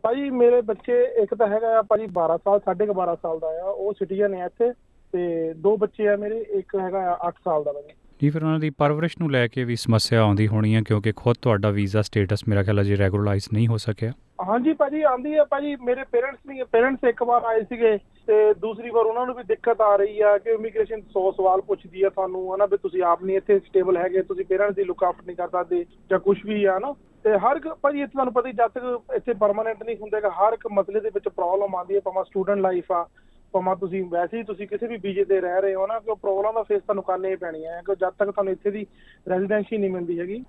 ਭਾਜੀ 0.02 0.30
ਮੇਰੇ 0.30 0.60
ਬੱਚੇ 0.60 1.02
ਇੱਕ 1.22 1.34
ਤਾਂ 1.34 1.46
ਹੈਗਾ 1.49 1.78
ਆ 1.78 1.82
ਭਾਜੀ 1.82 2.06
12 2.18 2.37
ਸਾਲ 2.44 2.60
ਸਾਢੇ 2.64 2.87
ਕੁ 2.87 2.92
12 2.92 3.14
ਸਾਲ 3.22 3.38
ਦਾ 3.38 3.49
ਆ 3.62 3.64
ਉਹ 3.64 3.92
ਸਿਟੀਜ਼ਨ 3.92 4.34
ਹੈ 4.34 4.44
ਇੱਥੇ 4.46 4.72
ਤੇ 5.12 5.52
ਦੋ 5.54 5.76
ਬੱਚੇ 5.76 6.08
ਆ 6.08 6.16
ਮੇਰੇ 6.16 6.38
ਇੱਕ 6.38 6.76
ਹੈਗਾ 6.76 6.99
ਆ 7.10 7.28
8 7.28 7.32
ਸਾਲ 7.44 7.64
ਦਾ 7.64 7.72
ਭਾਜੀ 7.72 7.92
ਜੀ 8.23 8.29
ਫਿਰ 8.31 8.43
ਉਹਨਾਂ 8.43 8.59
ਦੀ 8.61 8.69
ਪਰਵਰਿਸ਼ 8.71 9.17
ਨੂੰ 9.21 9.31
ਲੈ 9.31 9.47
ਕੇ 9.49 9.62
ਵੀ 9.65 9.77
ਸਮੱਸਿਆ 9.77 10.21
ਆਉਂਦੀ 10.23 10.47
ਹੋਣੀ 10.49 10.75
ਹੈ 10.75 10.81
ਕਿਉਂਕਿ 10.87 11.12
ਖੁਦ 11.17 11.37
ਤੁਹਾਡਾ 11.43 11.71
ਵੀਜ਼ਾ 11.71 12.03
ਸਟੇਟਸ 12.03 12.43
ਮੇਰਾ 12.49 12.62
ਖਿਆਲ 12.62 12.81
ਅਜੇ 12.81 12.97
ਰੈਗੂਲਰਾਈਜ਼ 12.97 13.47
ਨਹੀਂ 13.53 13.67
ਹੋ 13.69 13.77
ਸਕਿਆ। 13.77 14.12
ਹਾਂਜੀ 14.49 14.73
ਭਾਜੀ 14.73 15.03
ਆਂਦੀ 15.03 15.35
ਆ 15.35 15.45
ਭਾਜੀ, 15.45 15.75
ਮੇਰੇ 15.77 16.05
ਪੇਰੈਂਟਸ 16.12 16.39
ਨਹੀਂ 16.47 16.65
ਪੇਰੈਂਟਸ 16.73 17.05
ਇੱਕ 17.09 17.23
ਵਾਰ 17.23 17.45
ਆਏ 17.45 17.62
ਸੀਗੇ 17.62 17.97
ਤੇ 18.27 18.53
ਦੂਸਰੀ 18.61 18.91
ਵਾਰ 18.91 19.07
ਉਹਨਾਂ 19.07 19.27
ਨੂੰ 19.27 19.35
ਵੀ 19.37 19.43
ਦਿੱਕਤ 19.49 19.81
ਆ 19.81 19.95
ਰਹੀ 19.97 20.21
ਆ 20.21 20.37
ਕਿ 20.39 20.50
ਇਮੀਗ੍ਰੇਸ਼ਨ 20.50 21.00
100 21.00 21.31
ਸਵਾਲ 21.37 21.61
ਪੁੱਛਦੀ 21.61 22.03
ਆ 22.03 22.09
ਤੁਹਾਨੂੰ, 22.09 22.55
ਹਨਾ 22.55 22.67
ਵੀ 22.67 22.77
ਤੁਸੀਂ 22.77 23.03
ਆਪ 23.03 23.25
ਨਹੀਂ 23.25 23.37
ਇੱਥੇ 23.37 23.59
ਸਟੇਬਲ 23.59 23.97
ਹੈਗੇ, 23.97 24.23
ਤੁਸੀਂ 24.23 24.45
ਪੇਰੈਂਟਸ 24.45 24.77
ਦੀ 24.77 24.85
ਲੁੱਕ 24.85 25.05
ਆਫਟ 25.05 25.25
ਨਹੀਂ 25.27 25.37
ਕਰ 25.37 25.49
ਸਕਦੇ 25.49 25.85
ਜਾਂ 26.11 26.19
ਕੁਝ 26.19 26.39
ਵੀ 26.47 26.65
ਆ 26.65 26.79
ਨਾ 26.79 26.95
ਤੇ 27.25 27.39
ਹਰ 27.39 27.57
ਇੱਕ, 27.57 27.69
ਭਾਜੀ, 27.83 28.00
ਇੱਥੇ 28.00 28.12
ਤੁਹਾਨੂੰ 28.12 28.33
ਪਤਾ 28.33 28.49
ਹੀ 28.49 28.53
ਜਦ 28.53 28.71
ਤੱਕ 28.75 29.15
ਇੱਥੇ 29.17 29.33
ਪਰਮਾਨੈਂਟ 29.41 29.83
ਨਹੀਂ 29.83 29.97
ਹੁੰਦੇਗਾ 29.97 30.31
ਹਰ 30.41 30.53
ਇੱਕ 30.53 30.69
ਮਸਲੇ 30.73 31.00
ਦੇ 31.00 31.11
ਵਿੱਚ 31.15 31.29
ਪ੍ਰੋਬਲਮ 31.29 31.75
ਆਉਂਦੀ 31.77 31.95
ਹੈ 31.95 32.00
ਭਾਵੇਂ 32.00 32.25
ਸਟੂਡੈਂਟ 32.25 32.61
ਲਾਈਫ 32.61 32.93
ਆ। 32.93 33.05
ਭਾਵੇਂ 33.52 33.76
ਤੁਸੀਂ 33.76 34.04
ਵੈਸੇ 34.04 34.38
ਹੀ 34.38 34.42
ਤੁਸੀਂ 34.42 34.69
ਕਿਸੇ 34.69 34.87
ਵੀ 34.87 34.97
ਵੀਜ਼ੇ 34.97 35.25
ਤੇ 35.25 35.40
ਰਹਿ 35.40 35.61
ਰਹੇ 35.61 35.75
ਹੋ 35.75 35.87
ਨਾ 35.87 35.99
ਕਿ 35.99 36.11
ਉਹ 36.11 36.16
ਪ੍ਰੋਬਲਮ 36.16 36.54
ਦਾ 36.54 36.62
ਫੇਸ 36.62 36.83
ਤੁਹਾਨੂੰ 36.83 37.04
ਕਰਨੇ 37.04 37.30
ਹੀ 37.30 37.37
ਪੈਣੀਆਂ 37.37 37.73
ਹੈ 37.73 37.80
ਕਿ 37.87 37.95
ਜਦ 37.95 38.11
ਤੱਕ 38.11 38.30
ਤੁਹਾਨੂੰ 38.30 38.52
ਇੱਥੇ 38.52 38.71
ਦੀ 38.71 38.87
ਰੈਜ਼ੀਡੈਂਸ਼ੀ 39.28 39.78
ਨਹੀਂ 39.78 39.90
ਮਿਲਦੀ 39.90 40.21
ਹੈਗੀ। 40.21 40.45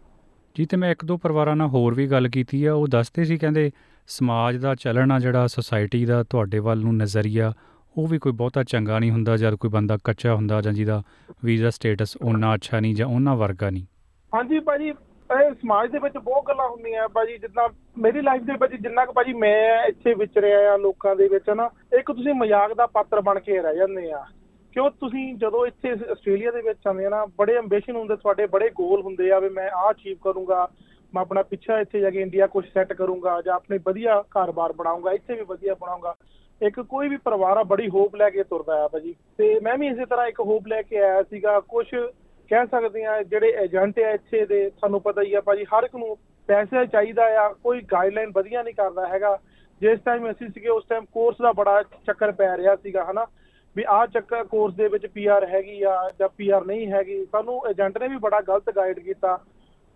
ਜੀ 0.55 0.65
ਤੇ 0.65 0.77
ਮੈਂ 0.77 0.91
ਇੱਕ 0.91 1.05
ਦੋ 1.05 1.17
ਪਰਿਵਾਰਾਂ 1.17 1.55
ਨਾਲ 1.55 1.67
ਹੋਰ 1.67 1.93
ਵੀ 1.93 2.07
ਗੱਲ 2.07 2.29
ਕੀਤੀ 2.29 2.65
ਆ 2.65 2.73
ਉਹ 2.73 2.87
ਦੱਸਦੇ 2.87 3.23
ਸੀ 3.23 3.37
ਕਹਿੰਦੇ 3.37 3.71
ਸਮਾਜ 4.07 4.57
ਦਾ 4.57 4.75
ਚੱਲਣਾ 4.75 5.19
ਜਿਹੜਾ 5.19 5.47
ਸੋਸਾਇਟੀ 5.47 6.05
ਦਾ 6.05 6.23
ਤੁਹਾਡੇ 6.23 6.59
ਵੱਲ 6.59 6.79
ਨੂੰ 6.79 6.97
ਨਜ਼ਰੀਆ 6.97 7.53
ਉਹ 7.97 8.07
ਵੀ 8.07 8.19
ਕੋਈ 8.19 8.31
ਬਹੁਤਾ 8.31 8.63
ਚੰਗਾ 8.63 8.99
ਨਹੀਂ 8.99 9.11
ਹੁੰਦਾ 9.11 9.37
ਜਦ 9.37 9.55
ਕੋਈ 9.55 9.69
ਬੰਦਾ 9.71 9.97
ਕੱਚਾ 10.03 10.35
ਹੁੰਦਾ 10.35 10.61
ਜਾਂ 10.61 10.73
ਜਿਹਦਾ 10.73 11.03
ਵੀਜ਼ਾ 11.43 11.69
ਸਟੇਟਸ 11.69 12.17
ਉਹਨਾਂ 12.17 12.55
ਅੱਛਾ 12.55 12.79
ਨਹੀਂ 12.79 12.95
ਜਾਂ 12.95 13.07
ਉਹਨਾਂ 13.07 13.35
ਵਰਗਾ 13.35 13.69
ਨਹੀਂ। 13.69 13.83
ਹਾਂਜੀ 14.35 14.59
ਭਾਜੀ 14.59 14.91
ਇਹ 15.31 15.53
ਸਮਾਜ 15.53 15.91
ਦੇ 15.91 15.99
ਵਿੱਚ 15.99 16.17
ਬਹੁਤ 16.17 16.43
ਗੱਲਾਂ 16.47 16.69
ਹੁੰਦੀਆਂ 16.69 17.07
ਭਾਜੀ, 17.09 17.37
ਜਿੱਦਾਂ 17.37 17.69
ਮੇਰੀ 17.97 18.21
ਲਾਈਫ 18.21 18.41
ਦੇ 18.41 18.53
ਵਿੱਚ 18.53 18.73
ਜਿੰਨਾ 18.73 19.05
ਕੁ 19.05 19.13
ਭਾਜੀ 19.13 19.33
ਮੈਂ 19.33 19.83
ਇੱਥੇ 19.83 20.13
ਵਿਚਰਿਆ 20.13 20.73
ਆ 20.73 20.77
ਲੋਕਾਂ 20.77 21.15
ਦੇ 21.15 21.27
ਵਿੱਚ 21.27 21.49
ਨਾ 21.49 21.69
ਇੱਕ 21.99 22.11
ਤੁਸੀਂ 22.11 22.33
ਮਜ਼ਾਕ 22.33 22.73
ਦਾ 22.73 22.85
ਪਾਤਰ 22.85 23.21
ਬਣ 23.21 23.39
ਕੇ 23.39 23.61
ਰਹਿ 23.61 23.75
ਜਾਂਦੇ 23.75 24.11
ਆ। 24.11 24.25
ਕਿਉਂ 24.71 24.91
ਤੁਸੀਂ 24.91 25.35
ਜਦੋਂ 25.35 25.65
ਇੱਥੇ 25.67 25.91
ਆਸਟ੍ਰੇਲੀਆ 25.91 26.51
ਦੇ 26.51 26.61
ਵਿੱਚ 26.61 26.87
ਆਉਂਦੇ 26.87 27.05
ਆ 27.05 27.09
ਨਾ, 27.09 27.25
ਬੜੇ 27.25 27.55
ਐਂਬੀਸ਼ਨ 27.55 27.95
ਹੁੰਦੇ 27.95 28.15
ਤੁਹਾਡੇ, 28.15 28.45
ਬੜੇ 28.45 28.69
ਗੋਲ 28.69 29.01
ਹੁੰਦੇ 29.01 29.31
ਆ 29.31 29.39
ਵੀ 29.39 29.49
ਮੈਂ 29.49 29.69
ਆਹ 29.69 29.91
ਅਚੀਵ 29.91 30.17
ਕਰੂੰਗਾ, 30.21 30.67
ਮੈਂ 31.15 31.21
ਆਪਣਾ 31.21 31.41
ਪਿੱਛਾ 31.43 31.79
ਇੱਥੇ 31.79 31.99
ਜਾ 31.99 32.09
ਕੇ 32.09 32.21
ਇੰਡੀਆ 32.21 32.47
ਕੁਝ 32.47 32.65
ਸੈੱਟ 32.73 32.93
ਕਰੂੰਗਾ 32.93 33.41
ਜਾਂ 33.41 33.55
ਆਪਣੇ 33.55 33.79
ਵਧੀਆ 33.85 34.21
ਘਰ-ਬਾਰ 34.21 34.73
ਬਣਾਉਂਗਾ, 34.73 35.11
ਇੱਥੇ 35.11 35.33
ਵੀ 35.33 35.41
ਵਧੀਆ 35.41 35.73
ਬਣਾਉਂਗਾ। 35.73 36.15
ਇੱਕ 36.61 36.79
ਕੋਈ 36.79 37.09
ਵੀ 37.09 37.17
ਪਰਿਵਾਰ 37.17 37.57
ਆ, 37.57 37.63
ਬੜੀ 37.63 37.89
ਹੋਪ 37.89 38.15
ਲੈ 38.15 38.29
ਕੇ 38.29 38.43
ਤੁਰਦਾ 38.43 38.83
ਆ 38.83 38.87
ਭਾਜੀ। 38.87 39.15
ਤੇ 39.37 39.59
ਮੈਂ 39.59 39.77
ਵੀ 39.77 39.87
ਇਸੇ 39.87 40.05
ਤਰ੍ਹਾਂ 40.05 40.27
ਇੱਕ 40.27 40.39
ਹੋਪ 40.39 40.67
ਲੈ 40.67 40.81
ਕੇ 40.81 40.97
ਆਇਆ 40.97 41.23
ਸੀਗਾ 41.23 41.59
ਕੁਝ 41.59 41.85
ਕਹਿ 42.51 42.67
ਸਕਦੇ 42.67 43.05
ਆ 43.05 43.23
ਜਿਹੜੇ 43.23 43.53
ਏਜੰਟ 43.61 43.99
ਆ 43.99 44.09
ਇੱਥੇ 44.09 44.45
ਦੇ, 44.45 44.69
ਤੁਹਾਨੂੰ 44.69 45.01
ਪਤਾ 45.01 45.21
ਹੀ 45.21 45.33
ਆ 45.33 45.41
ਭਾਜੀ, 45.41 45.63
ਹਰ 45.63 45.83
ਇੱਕ 45.83 45.95
ਨੂੰ 45.95 46.17
ਪੈਸਾ 46.47 46.85
ਚਾਹੀਦਾ 46.85 47.45
ਆ, 47.45 47.53
ਕੋਈ 47.53 47.81
ਗਾਈਡਲਾਈਨ 47.81 48.31
ਵਧੀਆ 48.35 48.63
ਨਹੀਂ 48.63 48.73
ਕਰਦਾ 48.73 49.07
ਹੈਗਾ। 49.07 49.39
ਜਿਸ 49.81 49.99
ਟਾਈਮ 49.99 50.31
ਅਸੀਂ 50.31 50.49
ਸੀਗੇ, 50.49 50.69
ਉਸ 50.69 50.85
ਟਾਈਮ 50.89 51.05
ਕੋਰਸ 51.05 51.37
ਦਾ 51.41 51.51
ਬੜਾ 51.51 51.83
ਚੱਕਰ 51.83 52.31
ਪੈ 52.31 52.57
ਰਿਹਾ 52.57 52.75
ਸੀਗਾ, 52.75 53.05
ਹਨਾ। 53.11 53.27
ਵੀ 53.75 53.83
ਆਹ 53.87 54.07
ਚੱਕਰ 54.07 54.43
ਕੋਰਸ 54.43 54.73
ਦੇ 54.73 54.87
ਵਿੱਚ 54.87 55.07
ਪੀਆਰ 55.07 55.47
ਹੈਗੀ 55.47 55.83
ਆ 55.83 56.09
ਜਾਂ 56.19 56.29
ਪੀਆਰ 56.29 56.65
ਨਹੀਂ 56.65 56.91
ਹੈਗੀ, 56.91 57.25
ਸਾਨੂੰ 57.25 57.61
ਏਜੰਟ 57.69 57.97
ਨੇ 57.97 58.07
ਵੀ 58.07 58.17
ਬੜਾ 58.17 58.41
ਗਲਤ 58.41 58.69
ਗਾਈਡ 58.75 58.99
ਕੀਤਾ। 58.99 59.39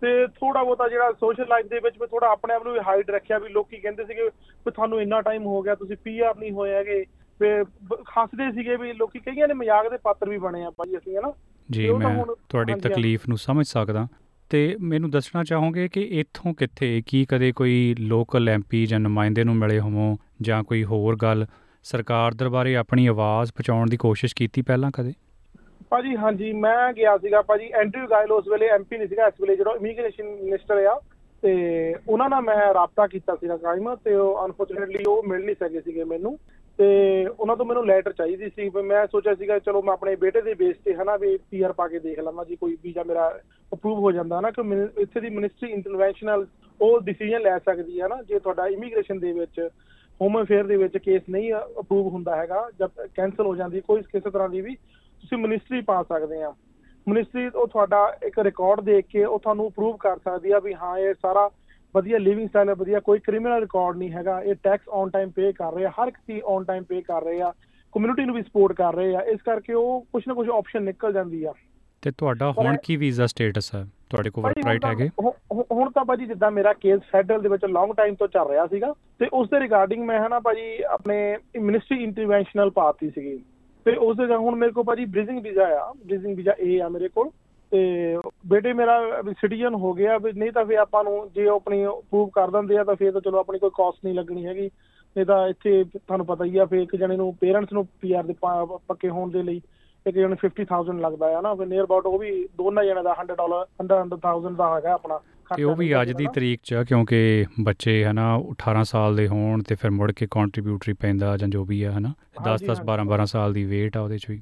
ਤੇ 0.00 0.26
ਥੋੜਾ 0.26 0.62
ਬਹੁਤਾ 0.62 0.88
ਜਿਹੜਾ 0.88 1.12
ਸੋਸ਼ਲ 1.12 1.46
ਲਾਈਫ 1.48 1.66
ਦੇ 1.66 1.78
ਵਿੱਚ 1.78 1.96
ਵੀ 2.00 2.06
ਥੋੜਾ 2.06 2.28
ਆਪਣੇ 2.28 2.54
ਆਪ 2.54 2.64
ਨੂੰ 2.64 2.72
ਵੀ 2.72 2.80
ਹਾਈਡ 2.80 3.10
ਰੱਖਿਆ 3.10 3.38
ਵੀ 3.38 3.48
ਲੋਕੀ 3.48 3.76
ਕਹਿੰਦੇ 3.76 4.04
ਸੀਗੇ 4.04 4.22
ਵੀ 4.22 4.70
ਤੁਹਾਨੂੰ 4.70 5.00
ਇੰਨਾ 5.00 5.20
ਟਾਈਮ 5.20 5.46
ਹੋ 5.46 5.62
ਗਿਆ, 5.62 5.74
ਤੁਸੀਂ 5.74 5.96
ਪੀਆਰ 6.04 6.36
ਨਹੀਂ 6.36 6.52
ਹੋਏ 6.52 6.72
ਹੈਗੇ 6.72 7.04
ਵੀ 7.40 7.48
ਬ- 7.62 8.04
ਹੱਸਦੇ 8.18 8.52
ਸੀਗੇ 8.52 8.76
ਵੀ 8.76 8.92
ਲੋਕੀ 8.92 9.18
ਕਈਆਂ 9.18 9.48
ਨੇ 9.48 9.54
ਮਜ਼ਾਕ 9.54 9.88
ਦੇ 9.88 9.96
ਪਾਤਰ 9.96 10.28
ਵੀ 10.28 10.38
ਬਣੇ 10.38 10.64
ਆ 10.64 10.70
ਭਾਜੀ 10.70 10.98
ਅਸੀਂ, 10.98 11.18
ਹਨਾ। 11.18 11.32
ਜੀ 11.70 11.90
ਮੈਂ 11.90 12.24
ਤੁਹਾਡੀ 12.48 12.74
ਤਕਲੀਫ 12.74 13.28
ਨੂੰ 13.28 13.38
ਸਮਝ 13.38 13.66
ਸਕਦਾ। 13.66 14.06
ਤੇ 14.50 14.76
ਮੈਨੂੰ 14.80 15.10
ਦੱਸਣਾ 15.10 15.44
ਚਾਹੋਗੇ 15.44 15.88
ਕਿ 15.88 16.00
ਇੱਥੋਂ 16.00 16.54
ਕਿੱਥੇ 16.54 17.02
ਕੀ 17.06 17.24
ਕਦੇ 17.24 17.52
ਕੋਈ 17.52 17.94
ਲੋਕਲ 18.00 18.48
ਐਮਪੀ 18.48 18.86
ਜਾਂ 18.86 19.00
ਨੁਮਾਇੰਦੇ 19.00 19.44
ਨੂੰ 19.44 19.56
ਮਿਲੇ 19.56 19.80
ਹੋਵੋ 19.80 20.16
ਜਾਂ 20.42 20.64
ਕੋਈ 20.64 20.84
ਹੋਰ 20.84 21.16
ਗੱਲ? 21.16 21.46
ਸਰਕਾਰ 21.84 22.34
ਦਰਬਾਰੇ 22.34 22.76
ਆਪਣੀ 22.76 23.06
ਆਵਾਜ਼ 23.06 23.52
ਪਹੁੰਚਾਉਣ 23.52 23.90
ਦੀ 23.90 23.96
ਕੋਸ਼ਿਸ਼ 23.96 24.34
ਕੀਤੀ 24.34 24.62
ਪਹਿਲਾਂ 24.62 24.90
ਕਦੇ? 24.90 25.12
ਭਾਜੀ 25.90 26.16
ਹਾਂਜੀ 26.16 26.52
ਮੈਂ 26.52 26.92
ਗਿਆ 26.92 27.18
ਸੀਗਾ 27.18 27.42
ਭਾਜੀ 27.42 27.64
ਐਂਡਰਿਊ 27.64 28.06
ਗਾਇਲ 28.06 28.32
ਉਸ 28.32 28.48
ਵੇਲੇ 28.48 28.66
ਐਮਪੀ 28.68 28.98
ਨਹੀਂ 28.98 29.08
ਸੀਗਾ 29.08 29.26
ਇਸ 29.26 29.34
ਵੇਲੇ 29.40 29.56
ਜਿਹੜਾ 29.56 29.70
ਇਮੀਗ੍ਰੇਸ਼ਨ 29.70 30.24
ਮਿਨਿਸਟਰ 30.24 30.84
ਆ 30.84 31.00
ਤੇ 31.42 31.94
ਉਹਨਾਂ 32.08 32.30
ਨਾਲ 32.30 32.42
ਮੈਂ 32.42 32.74
ਰਾਬਤਾ 32.74 33.06
ਕੀਤਾ 33.06 33.34
ਸੀਗਾ 33.34 33.56
ਕਾਇਮ 33.56 33.94
ਤੇ 33.94 34.14
ਉਹ 34.14 34.46
ਅਨਫੋਰਚੂਨੇਟਲੀ 34.46 35.04
ਉਹ 35.08 35.22
ਮਿਲ 35.26 35.44
ਨਹੀਂ 35.44 35.56
ਸਕੇ 35.60 35.80
ਸੀਗੇ 35.80 36.04
ਮੈਨੂੰ। 36.04 36.38
ਤੇ 36.78 36.86
ਉਹਨਾਂ 37.28 37.56
ਤੋਂ 37.56 37.64
ਮੈਨੂੰ 37.66 37.86
ਲੈਟਰ 37.86 38.12
ਚਾਹੀਦੀ 38.12 38.48
ਸੀ 38.50 38.68
ਵੀ 38.68 38.82
ਮੈਂ 38.82 39.06
ਸੋਚਿਆ 39.06 39.34
ਸੀਗਾ 39.34 39.58
ਚਲੋ 39.58 39.82
ਮੈਂ 39.82 39.92
ਆਪਣੇ 39.92 40.14
ਬੇਟੇ 40.16 40.40
ਦੇ 40.40 40.54
ਬੇਸ 40.54 40.76
ਤੇ 40.84 40.94
ਹਨਾ 40.94 41.16
ਵੀ 41.16 41.36
ਪੀਆਰ 41.50 41.72
ਪਾ 41.72 41.86
ਕੇ 41.88 41.98
ਦੇਖ 41.98 42.18
ਲਵਾਂ 42.18 42.44
ਜੀ, 42.44 42.56
ਕੋਈ 42.56 42.76
ਵੀਜ਼ਾ 42.82 43.02
ਮੇਰਾ 43.02 43.28
ਅਪਰੂਵ 43.72 43.98
ਹੋ 43.98 44.12
ਜਾਂਦਾ 44.12 44.40
ਨਾ 44.40 44.50
ਕਿ 44.50 44.62
ਮਿਨ- 44.62 45.00
ਇੱਥੇ 45.00 45.20
ਦੀ 45.20 45.28
ਮਿਨਿਸਟਰੀ 45.30 45.70
ਇੰਟਰਵੈਂਸ਼ਨਲ 45.72 46.46
ਉਹ 46.80 47.00
ਡਿਸੀਜਨ 47.00 47.40
ਲੈ 47.42 47.58
ਸਕਦੀ 47.58 48.00
ਹੈ 48.00 48.08
ਨਾ 48.08 48.22
ਜੇ 48.22 48.38
ਤੁਹਾਡਾ 48.38 48.66
ਇਮੀਗ੍ਰੇਸ਼ਨ 48.66 49.18
ਦੇ 49.18 49.32
ਵਿੱਚ 49.32 49.60
ਹੋਮ 50.20 50.40
ਅਫੇਅਰ 50.42 50.64
ਦੇ 50.64 50.76
ਵਿੱਚ 50.76 50.96
ਕੇਸ 50.98 51.22
ਨਹੀਂ 51.30 51.52
ਅਪਰੂਵ 51.54 52.06
ਹੁੰਦਾ 52.08 52.36
ਹੈਗਾ, 52.36 52.68
ਜਦ 52.78 53.06
ਕੈਨਸਲ 53.14 53.46
ਹੋ 53.46 53.56
ਜਾਂਦੀ, 53.56 53.80
ਕੋਈ 53.80 54.02
ਕਿਸੇ 54.02 54.30
ਤਰ੍ਹਾਂ 54.30 54.48
ਦੀ 54.48 54.60
ਵੀ 54.60 54.74
ਤੁਸੀਂ 54.74 55.38
ਮਿਨਿਸਟਰੀ 55.38 55.80
ਪਾ 55.80 56.02
ਸਕਦੇ 56.02 56.42
ਆ 56.42 56.52
ਮਿਨਿਸਟਰੀ 57.06 57.46
ਉਹ 57.46 57.66
ਤੁਹਾਡਾ 57.66 57.98
ਇੱਕ 58.22 58.38
ਰਿਕਾਰਡ 58.38 58.80
ਦੇਖ 58.80 59.06
ਕੇ 59.06 59.24
ਉਹ 59.24 59.38
ਤੁਹਾਨੂੰ 59.38 59.68
ਅਪਰੂਵ 59.68 59.96
ਕਰ 59.96 60.16
ਸਕਦੀ 60.18 60.50
ਆ 60.50 60.58
ਵੀ 60.58 60.74
ਹਾਂ, 60.74 60.98
ਇਹ 60.98 61.14
ਸਾਰਾ 61.14 61.50
ਵਧੀਆ 61.96 62.18
ਲਿਵਿੰਗ 62.18 62.48
ਸਟਾਈਲ 62.48 62.68
ਹੈ 62.68 62.74
ਵਧੀਆ 62.74 63.00
ਕੋਈ 63.00 63.18
ਕ੍ਰਿਮੀਨਲ 63.18 63.60
ਰਿਕਾਰਡ 63.60 63.96
ਨਹੀਂ 63.96 64.10
ਹੈਗਾ 64.12 64.40
ਇਹ 64.42 64.54
ਟੈਕਸ 64.62 64.88
ਔਨ 65.00 65.10
ਟਾਈਮ 65.10 65.30
ਪੇ 65.36 65.52
ਕਰ 65.52 65.72
ਰਹੇ 65.74 65.84
ਆ 65.84 65.90
ਹਰ 65.90 66.08
ਇੱਕ 66.08 66.16
ਚੀਜ਼ 66.26 66.42
ਔਨ 66.54 66.64
ਟਾਈਮ 66.64 66.84
ਪੇ 66.84 67.00
ਕਰ 67.02 67.22
ਰਹੇ 67.24 67.40
ਆ 67.42 67.52
ਕਮਿਊਨਿਟੀ 67.94 68.24
ਨੂੰ 68.24 68.34
ਵੀ 68.34 68.42
ਸਪੋਰਟ 68.42 68.72
ਕਰ 68.76 68.94
ਰਹੇ 68.94 69.14
ਆ 69.16 69.20
ਇਸ 69.32 69.40
ਕਰਕੇ 69.42 69.72
ਉਹ 69.72 70.00
ਕੁਝ 70.12 70.22
ਨਾ 70.28 70.34
ਕੁਝ 70.34 70.48
ਆਪਸ਼ਨ 70.50 70.82
ਨਿਕਲ 70.82 71.12
ਜਾਂਦੀ 71.12 71.44
ਆ। 71.44 71.52
ਤੇ 72.02 72.10
ਤੁਹਾਡਾ 72.18 72.50
ਹੁਣ 72.58 72.76
ਕੀ 72.84 72.96
ਵੀਜ਼ਾ 72.96 73.26
ਸਟੇਟਸ 73.26 73.74
ਹੈ? 73.74 73.84
ਤੁਹਾਡੇ 74.10 74.30
ਕੋਲ 74.30 74.44
ਵਰਕ 74.44 74.58
ਰਾਈਟ 74.66 74.84
ਹੈਗੇ? 74.84 75.08
ਹੁਣ 75.72 75.90
ਤਾਂ 75.90 76.04
ਭਾਜੀ 76.04 76.26
ਜਿੱਦਾਂ 76.26 76.50
ਮੇਰਾ 76.50 76.72
ਕੇਸ 76.72 77.00
ਫੈਡਰਲ 77.12 77.42
ਦੇ 77.42 77.48
ਵਿੱਚ 77.48 77.64
ਲੌਂਗ 77.64 77.94
ਟਾਈਮ 77.96 78.14
ਤੋਂ 78.14 78.28
ਚੱਲ 78.28 78.48
ਰਿਹਾ 78.48 78.66
ਸੀਗਾ 78.66 78.92
ਤੇ 79.18 79.28
ਉਸ 79.32 79.48
ਦੇ 79.50 79.60
ਰਿਗਾਰਡਿੰਗ 79.60 80.04
ਮੈਂ 80.04 80.18
ਹਨਾ 80.26 80.40
ਭਾਜੀ 80.40 80.82
ਆਪਣੇ 80.90 81.16
ਮਿਨਿਸਟਰੀ 81.60 82.02
ਇੰਟਰਵੈਂਸ਼ਨਲ 82.02 82.70
ਪਾਤੀ 82.70 83.10
ਸੀਗੀ। 83.10 83.38
ਤੇ 83.86 83.96
ਉਸ 83.96 84.16
ਦੇ 84.16 84.34
ਹੁਣ 84.34 84.56
ਮੇਰੇ 84.56 84.72
ਕੋਲ 84.72 84.84
ਭਾਜੀ 84.84 85.04
ਬ੍ਰਿਜਿੰਗ 85.04 85.42
ਵੀਜ਼ਾ 85.42 85.66
ਆ 85.80 85.92
ਬ੍ਰਿਜਿੰਗ 86.06 86.36
ਵੀਜ਼ਾ 86.36 86.54
ਏ 86.60 86.78
ਆ 86.80 86.88
ਮੇਰੇ 86.88 87.08
ਕੋਲ। 87.08 87.30
ਤੇ 87.70 88.18
ਬੇਟੇ 88.46 88.72
ਮੇਰਾ 88.72 89.22
ਸਿਟੀਜ਼ਨ 89.32 89.74
ਹੋ 89.74 89.92
ਗਿਆ 89.94 90.18
ਵੀ 90.18 90.32
ਨਹੀਂ 90.32 90.52
ਤਾਂ 90.52 90.64
ਫਿਰ 90.64 90.78
ਆਪਾਂ 90.78 91.04
ਨੂੰ 91.04 91.30
ਜੇ 91.34 91.46
ਉਹ 91.46 91.56
ਆਪਣੀ 91.56 91.84
ਅਪਰੂਵ 91.86 92.28
ਕਰ 92.28 92.50
ਦਿੰਦੇ 92.50 92.76
ਆ 92.78 92.84
ਤਾਂ 92.84 92.96
ਫਿਰ 92.96 93.12
ਤਾਂ 93.12 93.20
ਚਲੋ 93.20 93.38
ਆਪਣੀ 93.38 93.58
ਕੋਈ 93.58 93.70
ਕਾਸਟ 93.76 93.98
ਨਹੀਂ 94.04 94.14
ਲੱਗਣੀ 94.14 94.46
ਹੈਗੀ। 94.46 94.70
ਨਹੀਂ 95.16 95.26
ਤਾਂ 95.26 95.48
ਇੱਥੇ 95.48 95.84
ਤੁਹਾਨੂੰ 95.84 96.26
ਪਤਾ 96.26 96.44
ਹੀ 96.44 96.58
ਆ 96.58 96.64
ਫਿਰ 96.64 96.78
ਇੱਕ 96.78 96.96
ਜਣੇ 96.96 97.16
ਨੂੰ 97.16 97.34
ਪੇਰੈਂਟਸ 97.34 97.72
ਨੂੰ 97.72 97.86
ਪੀਆਰ 98.00 98.24
ਦੇ 98.24 98.34
ਪੱਕੇ 98.88 99.08
ਹੋਣ 99.08 99.30
ਦੇ 99.30 99.42
ਲਈ 99.42 99.60
ਇੱਕ 100.06 100.14
ਜਣੇ 100.16 100.36
50000 100.42 101.00
ਲੱਗਦਾ 101.00 101.36
ਆ 101.38 101.40
ਨਾ 101.40 101.54
ਫਿਰ 101.54 101.66
ਨੀਅਰ 101.66 101.84
ਅਬਾਊਟ 101.84 102.06
ਉਹ 102.06 102.18
ਵੀ 102.18 102.30
ਦੋਨਾਂ 102.58 102.84
ਜਣੇ 102.84 103.02
ਦਾ 103.02 103.14
100 103.22 103.34
ਡਾਲਰ 103.34 103.64
100 103.82 104.18
1000 104.18 104.54
ਦਾ 104.56 104.74
ਹੈਗਾ 104.76 104.92
ਆਪਣਾ 104.92 105.18
ਤੇ 105.56 105.64
ਉਹ 105.64 105.76
ਵੀ 105.76 105.88
ਅੱਜ 106.02 106.12
ਦੀ। 106.12 106.26
ਤਰੀਕ 106.34 106.60
'ਚ 106.62 106.74
ਕਿਉਂਕਿ 106.88 107.46
ਬੱਚੇ 107.60 108.04
ਹਨਾ 108.04 108.24
18 108.50 108.82
ਸਾਲ 108.84 109.16
ਦੇ 109.16 109.28
ਹੋਣ 109.28 109.62
ਤੇ 109.62 109.74
ਫਿਰ 109.74 109.90
ਮੁੜ 109.90 110.12
ਕੇ 110.12 110.26
ਕੰਟਰੀਬਿਊਟਰੀ 110.30 110.92
ਪੈਂਦਾ 110.92 111.36
ਜਾਂ 111.36 111.48
ਜੋ 111.48 111.64
ਵੀ 111.64 111.82
ਆ 111.82 111.92
ਹਨਾ 111.92 112.12
10 112.42 112.48
ਹਾਂਜੀ, 112.48 112.66
10 112.66 112.80
12 112.84 113.04
12 113.12 113.24
ਸਾਲ 113.26 113.52
ਦੀ 113.52 113.64
ਵੇਟ 113.64 113.96
ਆ 113.96 114.00
ਉਹਦੇ 114.00 114.18
'ਚ 114.18 114.30
ਵੀ। 114.30 114.40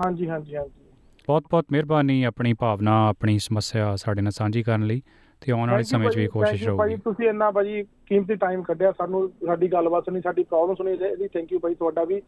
ਹਾਂਜੀ 0.00 0.28
ਹਾਂਜੀ 0.28 0.56
ਹਾਂਜੀ। 0.56 0.79
ਬਹੁਤ 1.26 1.44
ਬਹੁਤ 1.50 1.66
ਮਿਹਰਬਾਨੀ 1.72 2.22
ਆਪਣੀ 2.24 2.52
ਭਾਵਨਾ 2.60 2.92
ਆਪਣੀ 3.08 3.38
ਸਮੱਸਿਆ 3.38 3.94
ਸਾਡੇ 3.96 4.22
ਨਾਲ 4.22 4.32
ਸਾਂਝੀ 4.32 4.62
ਕਰਨ 4.62 4.86
ਲਈ 4.86 5.02
ਤੇ 5.42 5.52
ਆਉਣ 5.52 5.70
ਵਾਲੇ 5.70 5.82
ਸਮੇਂ 5.82 6.10
'ਚ 6.10 6.16
ਵੀ 6.16 6.26
ਕੋਸ਼ਿਸ਼ 6.26 6.64
ਰਹੂਗੀ। 6.64 6.96
ਤੁਸੀਂ 6.96 7.28
ਇੰਨਾ 7.28 7.50
ਭਾਜੀ 7.50 7.82
ਕੀਮਤੀ 8.06 8.34
ਟਾਈਮ 8.34 8.62
ਕੱਢਿਆ 8.62 8.92
ਸਾਨੂੰ 8.92 9.28
ਸਾਡੀ 9.46 9.68
ਗੱਲਬਾਤ 9.72 10.04
ਸੁਣੀ 10.04 10.20
ਸਾਡੀ 10.20 10.42
ਪ੍ਰੋਬਲਮ 10.42 10.74
ਸੁਣੀ 10.74 10.92
ਇਹਦੀ 10.92 11.28
ਥੈਂਕ 11.28 11.52
ਯੂ 11.52 11.58
ਭਾਈ 11.58 11.74
ਤੁਹਾਡਾ 11.74 12.04
ਵੀ। 12.04 12.20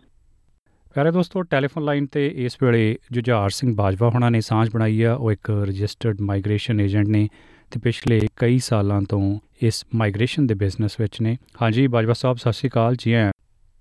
ਪਿਆਰੇ 0.95 1.11
ਦੋਸਤੋ 1.11 1.43
ਟੈਲੀਫੋਨ 1.43 1.85
ਲਾਈਨ 1.85 2.07
ਤੇ 2.07 2.27
ਇਸ 2.37 2.57
ਵੇਲੇ 2.63 2.97
ਜੁਝਾਰ 3.13 3.51
ਸਿੰਘ 3.51 3.75
ਬਾਜਵਾ 3.77 4.09
ਹੋਣਾ 4.11 4.29
ਨੇ 4.31 4.41
ਸਾਂਝ 4.41 4.69
ਬਣਾਈ 4.71 5.03
ਆ 5.03 5.15
ਉਹ 5.15 5.33
ਇੱਕ 5.33 5.51
ਰਜਿਸਟਰਡ 5.69 6.21
ਮਾਈਗ੍ਰੇਸ਼ਨ 6.21 6.81
ਏਜੰਟ 6.81 7.09
ਨੇ 7.09 7.29
ਤੇ 7.71 7.81
ਪਿਛਲੇ 7.81 8.21
ਕਈ 8.37 8.59
ਸਾਲਾਂ 8.59 9.01
ਤੋਂ 9.03 9.23
ਇਸ 9.63 9.85
ਮਾਈਗ੍ਰੇਸ਼ਨ 9.95 10.47
ਦੇ 10.47 10.55
ਬਿਜ਼ਨਸ 10.55 10.99
ਵਿੱਚ 11.01 11.21
ਨੇ। 11.23 11.37
ਹਾਂਜੀ 11.63 11.87
ਬਾਜਵਾ 11.87 12.13
ਸਾਹਿਬ 12.13 12.37
ਸਤਿ 12.37 12.53
ਸ਼੍ਰੀ 12.53 12.71
ਅਕਾਲ 12.71 12.97
ਜੀ 12.99 13.13
ਆਇਆਂ 13.13 13.31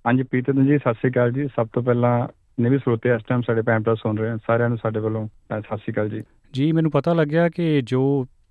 ਹਾਂਜੀ 0.05 0.23
ਪ੍ਰੀਤਮ 0.23 0.65
ਜੀ 0.67 0.77
ਸਤਿ 0.77 0.93
ਸ਼੍ਰੀ 0.93 1.11
ਅਕਾਲ 1.11 1.31
ਜੀ। 1.31 1.47
ਸਭ 1.47 1.67
ਤੋਂ 1.73 1.83
ਪਹਿਲਾਂ 1.83 2.27
ਨੇ 2.61 2.69
ਵੀ 2.69 2.77
ਸਰੋਤੇ 2.77 3.09
ਇਸ 3.09 3.21
ਟਾਈਮ 3.27 3.41
ਸਾਡੇ 3.41 3.61
ਪੈਂਪਲਾ 3.61 3.95
ਸੁਣ 3.95 4.17
ਰਹੇ 4.17 4.29
ਹਨ 4.29 4.37
ਸਾਰਿਆਂ 4.47 4.69
ਨੂੰ 4.69 4.77
ਸਾਡੇ 4.77 4.99
ਵੱਲੋਂ 4.99 5.27
ਸਤਿ 5.27 5.77
ਸ਼੍ਰੀ 5.77 5.93
ਅਕਾਲ 5.93 6.09
ਜੀ। 6.09 6.21
ਜੀ 6.53 6.71
ਮੈਨੂੰ 6.71 6.91
ਪਤਾ 6.91 7.13
ਲੱਗਿਆ 7.13 7.47
ਕਿ 7.49 7.81
ਜੋ 7.81 8.01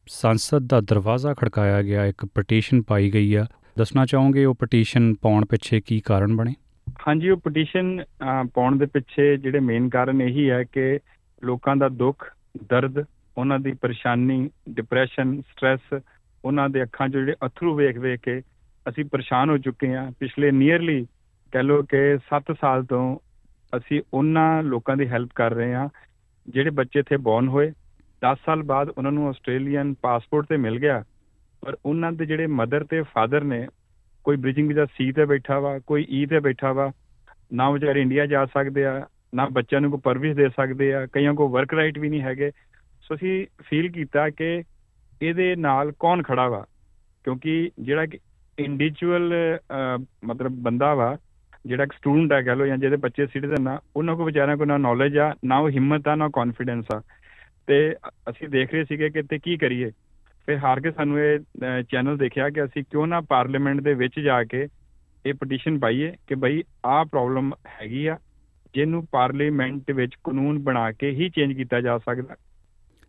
ਸੰਸਦ 0.06 0.66
ਦਾ 0.68 0.80
ਦਰਵਾਜ਼ਾ 0.80 1.34
ਖੜਕਾਇਆ 1.34 1.82
ਗਿਆ 1.82 2.04
ਇੱਕ 2.06 2.24
ਪਟੀਸ਼ਨ 2.34 2.82
ਪਾਈ 2.82 3.10
ਗਈ 3.12 3.34
ਆ 3.34 3.46
ਦੱਸਣਾ 3.78 4.04
ਚਾਹੋਗੇ 4.06 4.44
ਉਹ 4.44 4.54
ਪਟੀਸ਼ਨ 4.54 5.12
ਪਾਉਣ 5.14 5.44
ਪਿੱਛੇ 5.44 5.80
ਕੀ 5.80 6.00
ਕਾਰਨ 6.00 6.36
ਬਣੇ? 6.36 6.54
ਹਾਂਜੀ 7.08 7.30
ਉਹ 7.30 7.36
ਪਟੀਸ਼ਨ 7.36 8.02
ਪਾਉਣ 8.54 8.76
ਦੇ 8.76 8.86
ਪਿੱਛੇ 8.86 9.36
ਜਿਹੜੇ 9.36 9.60
ਮੇਨ 9.60 9.88
ਕਾਰਨ 9.88 10.20
ਇਹੀ 10.22 10.48
ਹੈ 10.50 10.62
ਕਿ 10.64 10.98
ਲੋਕਾਂ 11.42 11.76
ਦਾ 11.76 11.88
ਦੁੱਖ 11.88 12.24
ਦਰਦ 12.70 13.04
ਉਹਨਾਂ 13.36 13.58
ਦੀ 13.58 13.72
ਪਰੇਸ਼ਾਨੀ 13.72 14.48
ਡਿਪਰੈਸ਼ਨ 14.70 15.40
ਸਟ੍ਰੈਸ 15.42 15.92
ਉਹਨਾਂ 16.44 16.68
ਦੇ 16.70 16.82
ਅੱਖਾਂ 16.82 17.08
'ਚ 17.08 17.12
ਜਿਹੜੇ 17.12 17.34
ਅਥਰੂ 17.46 17.74
ਵੇਖ 17.74 17.98
ਵੇਖ 17.98 18.20
ਕੇ 18.20 18.40
ਅਸੀਂ 18.86 19.04
ਪਰੇਸ਼ਾਨ 19.04 19.50
ਹੋ 19.50 19.56
ਚੁੱਕੇ 19.58 19.94
ਹਾਂ। 19.94 20.10
ਪਿਛਲੇ 20.20 20.50
ਨੀਅਰਲੀ 20.52 21.04
ਕਹਿ 21.52 21.62
ਲਓ 21.62 21.82
ਕਿ 21.82 21.98
7 22.28 22.52
ਸਾਲ 22.60 22.84
ਤੋਂ 22.84 23.02
ਅਸੀਂ 23.76 24.00
ਉਹਨਾਂ 24.14 24.62
ਲੋਕਾਂ 24.62 24.96
ਦੀ 24.96 25.06
ਹੈਲਪ 25.08 25.30
ਕਰ 25.34 25.54
ਰਹੇ 25.54 25.74
ਹਾਂ, 25.74 25.88
ਜਿਹੜੇ 26.48 26.70
ਬੱਚੇ 26.70 26.98
ਇੱਥੇ 27.00 27.16
ਬੌਰਨ 27.18 27.48
ਹੋਏ। 27.48 27.72
10 28.22 28.38
ਸਾਲ 28.46 28.62
ਬਾਅਦ 28.62 28.88
ਉਹਨਾਂ 28.88 29.12
ਨੂੰ 29.12 29.28
ਆਸਟ੍ਰੇਲੀਅਨ 29.28 29.92
ਪਾਸਪੋਰਟ 30.02 30.46
ਤੇ 30.46 30.56
ਮਿਲ 30.56 30.78
ਗਿਆ। 30.78 31.02
ਪਰ 31.62 31.76
ਉਹਨਾਂ 31.86 32.12
ਦੇ 32.12 32.26
ਜਿਹੜੇ 32.26 32.46
ਮਦਰ 32.46 32.84
ਤੇ 32.84 33.02
ਫਾਦਰ 33.14 33.44
ਨੇ, 33.44 33.66
ਕੋਈ 34.24 34.36
ਬ੍ਰਿਜਿੰਗ 34.36 34.68
ਵੀਜ਼ਾ 34.68 34.84
ਸੀ 34.86 35.10
ਤੇ 35.12 35.24
ਬੈਠਾ 35.24 35.58
ਵਾ, 35.60 35.78
ਕੋਈ 35.78 36.06
ਈ 36.10 36.24
ਤੇ 36.26 36.40
ਬੈਠਾ 36.40 36.72
ਵਾ, 36.72 36.90
ਨਾ 37.52 37.70
ਵਿਚਾਰੇ 37.70 38.00
ਇੰਡੀਆ 38.02 38.26
ਜਾ 38.26 38.44
ਸਕਦੇ 38.46 38.84
ਆ, 38.86 39.06
ਨਾ 39.34 39.46
ਬੱਚਿਆਂ 39.52 39.80
ਨੂੰ 39.80 39.90
ਕੋਈ 39.90 40.00
ਪਰਵਿਸ਼ 40.04 40.36
ਦੇ 40.36 40.48
ਸਕਦੇ 40.48 40.92
ਆ, 40.94 41.06
ਕਈਆਂ 41.06 41.34
ਕੋ 41.34 41.48
ਵਰਕ 41.48 41.74
ਰਾਈਟ 41.74 41.98
ਵੀ 41.98 42.08
ਨਹੀਂ 42.08 42.22
ਹੈਗੇ। 42.22 42.50
ਸੋ 43.02 43.14
ਅਸੀਂ 43.14 43.46
ਫੀਲ 43.62 43.90
ਕੀਤਾ 43.92 44.28
ਕਿ 44.30 44.62
ਇਹਦੇ 45.22 45.54
ਨਾਲ 45.56 45.92
ਕੌਣ 45.98 46.22
ਖੜਾ 46.22 46.48
ਵਾ? 46.48 46.64
ਕਿਉਂਕਿ 47.24 47.70
ਜਿਹੜਾ 47.80 48.06
ਕਿ 48.06 48.18
ਇੰਡੀਵਿਜੂਅਲ 48.58 49.32
ਮਤਲਬ 50.24 50.52
ਬੰਦਾ 50.62 50.94
ਵਾ 50.94 51.16
ਜਿਹੜਾ 51.66 51.84
ਇੱਕ 51.84 51.92
ਸਟੂਡੈਂਟ 51.92 52.32
ਹੈ 52.32 52.42
ਕਹ 52.42 52.50
ਲੋ 52.50 52.66
ਜਾਂ 52.66 52.78
ਜਿਹਦੇ 52.78 52.96
ਬੱਚੇ 52.96 53.26
ਸਿਟੀਜ਼ਨ 53.26 53.68
ਆ, 53.68 53.80
ਉਹਨਾਂ 53.96 54.16
ਕੋ 54.16 54.24
ਵਿਚਾਰਿਆਂ 54.24 54.56
ਕੋ 54.56 54.64
ਨਾ 54.64 54.76
ਨੌਲੇਜ 54.76 55.18
ਆ, 55.18 55.34
ਨਾ 55.44 55.58
ਉਹ 55.58 55.70
ਹਿੰਮਤ 55.70 56.08
ਆ, 56.08 56.14
ਨਾ 56.14 56.28
ਕੌਨਫੀਡੈਂਸ 56.32 56.84
ਆ। 56.94 57.02
ਤੇ 57.66 57.94
ਅਸੀਂ 58.30 58.48
ਦੇਖ 58.48 58.72
ਰਹੇ 58.72 58.84
ਸੀਗੇ 58.84 59.10
ਕਿ 59.10 59.22
ਤੇ 59.22 59.38
ਕੀ 59.38 59.56
ਕਰੀਏ? 59.56 59.90
ਫਿਰ 60.46 60.58
ਹਾਰ 60.58 60.80
ਕੇ 60.80 60.90
ਸਾਨੂੰ 60.90 61.20
ਇਹ 61.20 61.38
ਚੈਨਲ 61.90 62.16
ਦੇਖਿਆ 62.16 62.50
ਕਿ 62.50 62.64
ਅਸੀਂ 62.64 62.82
ਕਿਉਂ 62.82 63.06
ਨਾ 63.06 63.20
ਪਾਰਲੀਮੈਂਟ 63.20 63.80
ਦੇ 63.80 63.94
ਵਿੱਚ 63.94 64.20
ਜਾ 64.20 64.44
ਕੇ 64.44 64.68
ਇਹ 65.26 65.34
ਪਟੀਸ਼ਨ 65.34 65.78
ਪਾਈਏ 65.78 66.12
ਕਿ 66.26 66.34
ਭਈ 66.34 66.62
ਆਹ 66.86 67.04
ਪ੍ਰੋਬਲਮ 67.04 67.52
ਹੈਗੀ 67.80 68.06
ਆ, 68.06 68.18
ਜਿਹਨੂੰ 68.74 69.06
ਪਾਰਲੀਮੈਂਟ 69.06 69.90
ਵਿੱਚ 69.90 70.14
ਕਾਨੂੰਨ 70.24 70.58
ਬਣਾ 70.58 70.92
ਕੇ 70.92 71.10
ਹੀ 71.10 71.28
ਚੇਂਜ 71.28 71.52
ਕੀਤਾ 71.52 71.80
ਜਾ 71.80 71.98
ਸਕਦਾ। 71.98 72.36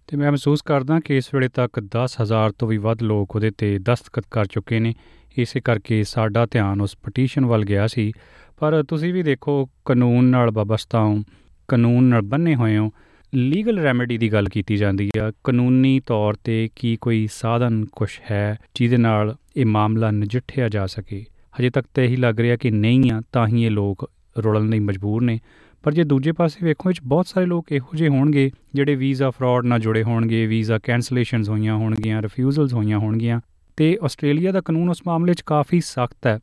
ਤੇ 0.07 0.17
ਮੈਂ 0.17 0.31
ਮਹਿਸੂਸ 0.31 0.61
ਕਰਦਾ 0.61 0.99
ਕਿ 0.99 1.17
ਇਸ 1.17 1.33
ਵੇਲੇ 1.33 1.47
ਤੱਕ 1.47 1.79
10000 1.79 2.51
ਤੋਂ 2.51 2.67
ਵੀ 2.67 2.77
ਵੱਧ 2.77 3.03
ਲੋਕ 3.03 3.35
ਉਹਦੇ 3.35 3.51
ਤੇ 3.57 3.79
ਦਸਤਖਤ 3.79 4.23
ਕਰ 4.31 4.45
ਚੁੱਕੇ 4.45 4.79
ਨੇ। 4.79 4.93
ਇਸੇ 5.37 5.59
ਕਰਕੇ 5.59 6.03
ਸਾਡਾ 6.03 6.45
ਧਿਆਨ 6.45 6.81
ਉਸ 6.81 6.97
ਪਟੀਸ਼ਨ 7.03 7.45
ਵੱਲ 7.45 7.65
ਗਿਆ 7.65 7.87
ਸੀ। 7.87 8.11
ਪਰ 8.59 8.83
ਤੁਸੀਂ 8.83 9.13
ਵੀ 9.13 9.23
ਦੇਖੋ, 9.23 9.69
ਕਾਨੂੰਨ 9.85 10.25
ਨਾਲ 10.25 10.51
ਵਾਬਸਤਾ 10.51 11.03
ਹੋ, 11.03 11.23
ਕਾਨੂੰਨ 11.67 12.03
ਨਾਲ 12.03 12.21
ਬੰਨੇ 12.21 12.55
ਹੋਏ 12.55 12.77
ਹੋ 12.77 12.91
ਲੀਗਲ 13.35 13.79
ਰੈਮੇਡੀ 13.79 14.17
ਦੀ 14.17 14.31
ਗੱਲ 14.33 14.49
ਕੀਤੀ 14.49 14.77
ਜਾਂਦੀ 14.77 15.09
ਆ। 15.19 15.31
ਕਾਨੂੰਨੀ 15.43 15.99
ਤੌਰ 15.99 16.33
ਤੇ 16.43 16.69
ਕੀ 16.75 16.97
ਕੋਈ 17.01 17.27
ਸਾਧਨ 17.31 17.85
ਕੁਝ 17.85 18.09
ਹੈ 18.31 18.57
ਜਿਹਦੇ 18.75 18.97
ਨਾਲ 18.97 19.35
ਇਹ 19.57 19.65
ਮਾਮਲਾ 19.65 20.11
ਨਜਿੱਠਿਆ 20.11 20.69
ਜਾ 20.69 20.85
ਸਕੇ? 20.85 21.25
ਹਜੇ 21.59 21.69
ਤੱਕ 21.69 21.87
ਤਾਂ 21.93 22.03
ਇਹੀ 22.03 22.15
ਲੱਗ 22.15 22.39
ਰਿਹਾ 22.39 22.55
ਕਿ 22.55 22.71
ਨਹੀਂ 22.71 23.11
ਆ, 23.11 23.21
ਤਾਂ 23.31 23.47
ਹੀ 23.47 23.65
ਇਹ 23.65 23.71
ਲੋਕ 23.71 24.11
ਰੁਲਣ 24.37 24.69
ਲਈ 24.69 24.79
ਮਜਬੂਰ 24.79 25.23
ਨੇ। 25.23 25.39
ਪਰ 25.83 25.93
ਜੇ 25.93 26.03
ਦੂਜੇ 26.03 26.31
ਪਾਸੇ 26.31 26.65
ਵੇਖੋ 26.65 26.89
ਵਿੱਚ 26.89 27.01
ਬਹੁਤ 27.01 27.27
ਸਾਰੇ 27.27 27.45
ਲੋਕ 27.45 27.71
ਇਹੋ 27.71 27.95
ਜਿਹੇ 27.95 28.09
ਹੋਣਗੇ 28.09 28.51
ਜਿਹੜੇ 28.73 28.95
ਵੀਜ਼ਾ 28.95 29.29
ਫਰਾਡ 29.29 29.65
ਨਾਲ 29.65 29.79
ਜੁੜੇ 29.79 30.03
ਹੋਣਗੇ 30.03 30.45
ਵੀਜ਼ਾ 30.45 30.79
ਕੈਂਸਲੇਸ਼ਨਸ 30.79 31.49
ਹੋਈਆਂ 31.49 31.75
ਹੋਣਗੀਆਂ 31.75 32.21
ਰਿਫਿਊਜ਼ਲਸ 32.21 32.73
ਹੋਈਆਂ 32.73 32.99
ਹੋਣਗੀਆਂ। 32.99 33.41
ਤੇ 33.81 33.97
ਆਸਟ੍ਰੇਲੀਆ 34.03 34.51
ਦਾ 34.51 34.61
ਕਾਨੂੰਨ 34.61 34.89
ਉਸ 34.89 35.01
ਮਾਮਲੇ 35.07 35.33
'ਚ 35.33 35.41
ਕਾਫੀ 35.45 35.79
ਸਖਤ 35.81 36.27
ਹੈ। 36.27 36.39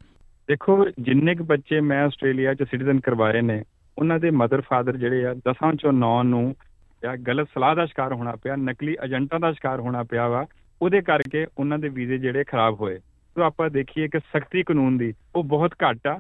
ਦੇਖੋ, 0.49 0.85
ਜਿੰਨੇ 1.01 1.35
ਕੁ 1.35 1.45
ਬੱਚੇ 1.45 1.81
ਮੈਂ 1.81 2.03
ਆਸਟ੍ਰੇਲੀਆ 2.05 2.55
'ਚ 2.55 2.63
ਸਿਟੀਜ਼ਨ 2.63 3.01
ਕਰਵਾਏ 3.01 3.41
ਨੇ, 3.41 3.63
ਉਹਨਾਂ 3.99 4.19
ਦੇ 4.19 4.31
ਮਦਰ 4.31 4.61
ਫਾਦਰ 4.61 4.97
ਜਿਹੜੇ 4.97 5.25
ਆ, 5.27 5.35
ਦਸਾਂ 5.35 5.73
ਚੋਂ 5.75 5.93
9 5.93 6.23
ਨੂੰ 6.23 6.55
ਜਾਂ 7.03 7.17
ਗਲਤ 7.17 7.49
ਸਲਾਹ 7.55 7.75
ਦਾ 7.77 7.85
ਸ਼ਿਕਾਰ 7.87 8.13
ਹੋਣਾ 8.13 8.35
ਪਿਆ, 8.43 8.57
ਨਕਲੀ 8.59 8.97
ਏਜੰਟਾਂ 9.05 9.41
ਦਾ 9.41 9.53
ਸ਼ਿਕਾਰ 9.53 9.81
ਹੋਣਾ 9.81 10.03
ਪਿਆ 10.03 10.27
ਵਾ, 10.29 10.45
ਉਹਦੇ 10.83 11.01
ਕਰਕੇ 11.01 11.47
ਉਹਨਾਂ 11.59 11.79
ਦੇ 11.79 11.89
ਵੀਜ਼ੇ 11.89 12.19
ਜਿਹੜੇ 12.19 12.45
ਖਰਾਬ 12.45 12.81
ਹੋਏ। 12.81 12.99
ਸੋ 12.99 13.43
ਆਪਾਂ 13.43 13.69
ਦੇਖੀਏ 13.71 14.09
ਕਿ 14.09 14.19
ਸਖਤੀ 14.21 14.63
ਕਾਨੂੰਨ 14.63 14.97
ਦੀ 14.99 15.13
ਉਹ 15.37 15.45
ਬਹੁਤ 15.45 15.75
ਘੱਟ 15.85 16.07
ਆ। 16.07 16.19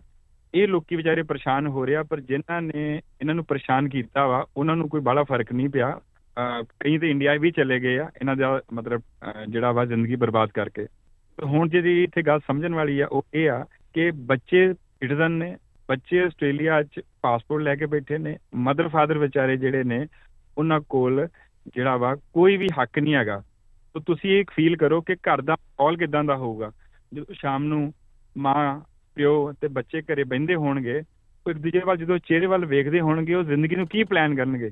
ਇਹ 0.54 0.68
ਲੋਕੀ 0.68 0.96
ਵਿਚਾਰੇ 0.96 1.22
ਪਰੇਸ਼ਾਨ 1.22 1.66
ਹੋ 1.66 1.86
ਰਿਹਾ 1.86 2.02
ਪਰ 2.02 2.20
ਜਿਨ੍ਹਾਂ 2.20 2.60
ਨੇ 2.62 2.84
ਇਹਨਾਂ 3.20 3.34
ਨੂੰ 3.34 3.44
ਪਰੇਸ਼ਾਨ 3.44 3.88
ਕੀਤਾ 3.88 4.26
ਵਾ, 4.26 4.44
ਉਹਨਾਂ 4.56 4.76
ਨੂੰ 4.76 4.88
ਕੋਈ 4.88 5.00
ਬੜਾ 5.00 5.24
ਫ਼ਰਕ 5.24 5.52
ਨਹੀਂ 5.52 5.68
ਪਿਆ। 5.68 5.90
ਕਈ 6.80 6.98
ਤੇ 6.98 7.10
ਇੰਡੀਆ 7.10 7.34
ਵੀ 7.34 7.50
ਚਲੇ 7.50 7.80
ਗਏ 7.80 7.98
ਆ, 7.98 8.08
ਇਹਨਾਂ 8.20 8.36
ਦਾ 8.36 8.60
ਮਤਲਬ 8.72 9.02
ਜਿਹੜਾ 9.48 9.72
ਵਾ 9.72 9.84
ਜ਼ਿੰਦਗੀ 9.84 10.16
ਬਰਬਾਦ 10.16 10.50
ਕਰਕੇ। 10.54 10.84
ਤੇ 10.84 10.97
ਹੁਣ 11.44 11.68
ਜਿਹੜੀ 11.68 12.02
ਇੱਥੇ 12.02 12.22
ਗੱਲ 12.22 12.40
ਸਮਝਣ 12.40 12.74
ਵਾਲੀ 12.74 13.00
ਆ, 13.00 13.06
ਉਹ 13.06 13.26
ਇਹ 13.34 13.50
ਆ 13.50 13.66
ਕਿ 13.94 14.10
ਬੱਚੇ 14.10 14.74
ਸਿਟੀਜ਼ਨ 14.74 15.32
ਨੇ, 15.32 15.56
ਬੱਚੇ 15.88 16.22
ਆਸਟ੍ਰੇਲੀਆ 16.22 16.82
'ਚ 16.82 17.00
ਪਾਸਪੋਰਟ 17.22 17.62
ਲੈ 17.62 17.76
ਕੇ 17.76 17.86
ਬੈਠੇ 17.86 18.18
ਨੇ 18.18 18.36
ਮਦਰ 18.54 18.88
ਫਾਦਰ 18.88 19.18
ਵਿਚਾਰੇ 19.18 19.56
ਜਿਹੜੇ 19.56 19.84
ਨੇ, 19.84 20.06
ਉਹਨਾਂ 20.58 20.80
ਕੋਲ 20.80 21.28
ਜਿਹੜਾ 21.74 21.96
ਵਾ 21.96 22.14
ਕੋਈ 22.14 22.56
ਵੀ 22.56 22.68
ਹੱਕ 22.82 22.98
ਨਹੀਂ 22.98 23.14
ਹੈਗਾ। 23.14 23.42
ਤਾਂ 23.94 24.00
ਤੁਸੀਂ 24.06 24.40
ਇੱਕ 24.40 24.50
ਫੀਲ 24.50 24.76
ਕਰੋ 24.76 25.00
ਕਿ 25.00 25.14
ਘਰ 25.14 25.40
ਦਾ 25.40 25.54
ਮਾਹੌਲ 25.54 25.96
ਕਿਦਾਂ 25.96 26.24
ਦਾ 26.24 26.36
ਹੋਊਗਾ। 26.36 26.72
ਜਦੋਂ 27.14 27.34
ਸ਼ਾਮ 27.34 27.64
ਨੂੰ 27.64 27.94
ਮਾਂ, 28.38 28.80
ਪਿਓ 29.14 29.52
ਤੇ 29.52 29.68
ਬੱਚੇ 29.68 30.02
ਘਰੇ 30.02 30.24
ਬੈੰਦੇ 30.24 30.54
ਹੋਣਗੇ 30.54 31.02
ਉਹ 31.46 31.50
ਇੱਕ 31.50 31.58
ਦੂਜੇ 31.58 31.78
ਵੱਲ 31.78 31.96
ਜਦੋਂ 31.96 32.18
ਚਿਹਰੇ 32.18 32.46
ਵੱਲ 32.46 32.66
ਵੇਖਦੇ 32.66 33.00
ਹੋਣਗੇ, 33.00 33.34
ਉਹ 33.34 33.44
ਜ਼ਿੰਦਗੀ 33.44 33.76
ਨੂੰ 33.76 33.86
ਕੀ 33.86 34.04
ਪਲਾਨ 34.04 34.34
ਕਰਨਗੇ? 34.34 34.70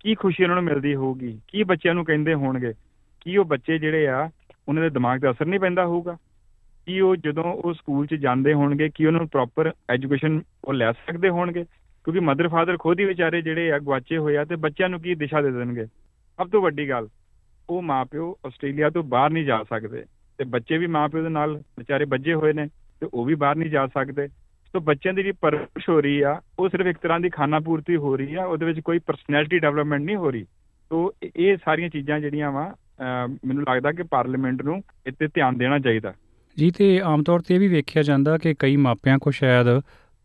ਕੀ 0.00 0.14
ਖੁਸ਼ੀ 0.14 0.42
ਉਹਨਾਂ 0.42 0.56
ਨੂੰ 0.56 0.64
ਮਿਲਦੀ 0.64 0.94
ਹੋਊਗੀ? 0.94 1.40
ਕੀ 1.48 1.62
ਬੱਚਿਆਂ 1.62 1.94
ਨੂੰ 1.94 2.04
ਕਹਿੰਦੇ 2.04 2.34
ਹੋਣਗੇ? 2.34 2.72
ਕੀ 3.20 3.36
ਉਹ 3.36 3.44
ਬੱਚੇ 3.44 3.78
ਜਿਹੜੇ 3.78 4.06
ਆ 4.06 4.30
ਉਹਨਾਂ 4.68 4.82
ਦੇ 4.82 4.90
ਦਿਮਾਗ 4.90 5.20
ਤੇ 5.20 5.30
ਅਸਰ 5.30 5.46
ਨਹੀਂ 5.46 5.60
ਪੈਂਦਾ 5.60 5.86
ਹੋਊਗਾ। 5.86 6.16
ਕੀ 6.86 7.00
ਉਹ 7.00 7.16
ਜਦੋਂ 7.16 7.44
ਉਹ 7.44 7.72
ਸਕੂਲ 7.74 8.06
'ਚ 8.06 8.14
ਜਾਂਦੇ 8.14 8.52
ਹੋਣਗੇ, 8.54 8.88
ਕੀ 8.88 9.06
ਉਹਨਾਂ 9.06 9.20
ਨੂੰ 9.20 9.28
ਪ੍ਰੋਪਰ 9.28 9.72
ਐਜੂਕੇਸ਼ਨ 9.90 10.40
ਉਹ 10.64 10.74
ਲੈ 10.74 10.92
ਸਕਦੇ 10.92 11.28
ਹੋਣਗੇ? 11.28 11.64
ਕਿਉਂਕਿ 12.04 12.20
ਮਦਰ 12.20 12.48
ਫਾਦਰ 12.48 12.76
ਖੁਦ 12.76 13.00
ਹੀ 13.00 13.04
ਵਿਚਾਰੇ 13.04 13.40
ਜਿਹੜੇ 13.42 13.70
ਆ 13.72 13.78
ਗਵਾਚੇ 13.78 14.18
ਹੋਏ 14.18 14.36
ਆ 14.36 14.44
ਤੇ 14.44 14.56
ਬੱਚਿਆਂ 14.56 14.88
ਨੂੰ 14.88 15.00
ਕੀ 15.00 15.14
ਦਿਸ਼ਾ 15.14 15.40
ਦੇ 15.42 15.50
ਦੇਣਗੇ? 15.50 15.84
ਸਭ 15.84 16.48
ਤੋਂ 16.48 16.60
ਵੱਡੀ 16.62 16.88
ਗੱਲ, 16.90 17.08
ਉਹ 17.70 17.82
ਮਾਪਿਓ 17.82 18.36
ਆਸਟ੍ਰੇਲੀਆ 18.46 18.90
ਤੋਂ 18.90 19.02
ਬਾਹਰ 19.04 19.30
ਨਹੀਂ 19.30 19.44
ਜਾ 19.44 19.62
ਸਕਦੇ। 19.62 20.04
ਤੇ 20.38 20.44
ਬੱਚੇ 20.44 20.78
ਵੀ 20.78 20.86
ਮਾਪਿਓ 20.86 21.22
ਦੇ 21.22 21.28
ਨਾਲ 21.28 21.56
ਵਿਚਾਰੇ 21.78 22.04
ਵੱਜੇ 22.04 22.34
ਹੋਏ 22.34 22.52
ਨੇ 22.52 22.66
ਤੇ 23.00 23.08
ਉਹ 23.14 23.24
ਵੀ 23.24 23.34
ਬਾਹਰ 23.34 23.56
ਨਹੀਂ 23.56 23.70
ਜਾ 23.70 23.86
ਸਕਦੇ। 23.86 24.28
ਸੋ 24.74 24.80
ਬੱਚਿਆਂ 24.80 25.14
ਦੀ 25.14 25.22
ਜਿਹੜੀ 25.22 25.36
ਪਰਵਰਿਸ਼ 25.40 25.88
ਹੋ 25.88 26.00
ਰਹੀ 26.00 26.20
ਆ, 26.20 26.40
ਉਹ 26.58 26.68
ਸਿਰਫ 26.68 26.86
ਇੱਕ 26.86 26.98
ਤਰ੍ਹਾਂ 26.98 27.20
ਦੀ 27.20 27.28
ਖਾਣਾ 27.28 27.60
ਪੂਰਤੀ 27.60 27.96
ਹੋ 27.96 28.16
ਰਹੀ 28.16 28.34
ਆ, 28.34 28.44
ਉਹਦੇ 28.44 28.66
ਵਿੱਚ 28.66 28.80
ਕੋਈ 28.80 28.98
ਪਰਸਨੈਲਿਟੀ 28.98 29.58
ਡਿਵੈਲਪਮੈਂਟ 29.58 30.02
ਨਹੀਂ 30.02 30.16
ਹੋ 30.16 30.30
ਰਹੀ। 30.30 30.44
ਸੋ 30.90 31.12
ਇਹ 31.36 31.56
ਸਾਰੀਆਂ 31.64 31.88
ਚੀਜ਼ਾਂ 31.88 32.20
ਜਿਹੜੀਆਂ 32.20 32.50
ਵਾ 32.52 32.74
ਮੈਨੂੰ 33.46 33.64
ਲੱਗਦਾ 33.64 33.92
ਕਿ 33.92 34.02
ਪਾਰਲੀਮੈਂਟ 34.02 34.62
ਨੂੰ 34.62 34.82
ਇੱਥੇ 35.06 35.26
ਧਿਆਨ 35.26 35.58
ਦੇਣਾ 35.58 35.78
ਚਾਹੀਦਾ। 35.78 36.12
ਜੀ 36.56 36.70
ਤੇ 36.70 37.00
ਆਮ 37.00 37.22
ਤੌਰ 37.22 37.40
ਤੇ 37.40 37.54
ਇਹ 37.54 37.60
ਵੀ 37.60 37.68
ਵੇਖਿਆ 37.68 38.02
ਜਾਂਦਾ 38.02 38.38
ਕਿ 38.38 38.54
ਕਈ 38.58 38.76
ਮਾਪਿਆਂ 38.76 39.18
ਕੋ 39.18 39.30
ਸ਼ਾਇਦ 39.30 39.66